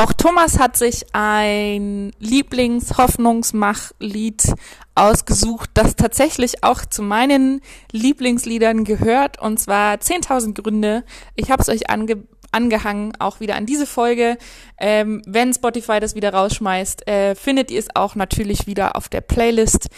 [0.00, 4.54] Auch Thomas hat sich ein Lieblings-Hoffnungsmach-Lied
[4.94, 7.60] ausgesucht, das tatsächlich auch zu meinen
[7.92, 11.04] Lieblingsliedern gehört, und zwar 10.000 Gründe.
[11.34, 12.22] Ich habe es euch ange
[12.52, 14.36] angehangen, auch wieder an diese Folge.
[14.78, 19.20] Ähm, wenn Spotify das wieder rausschmeißt, äh, findet ihr es auch natürlich wieder auf der
[19.20, 19.88] Playlist.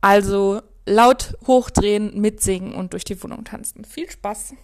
[0.00, 3.84] Also laut hochdrehen, mitsingen und durch die Wohnung tanzen.
[3.84, 4.54] Viel Spaß!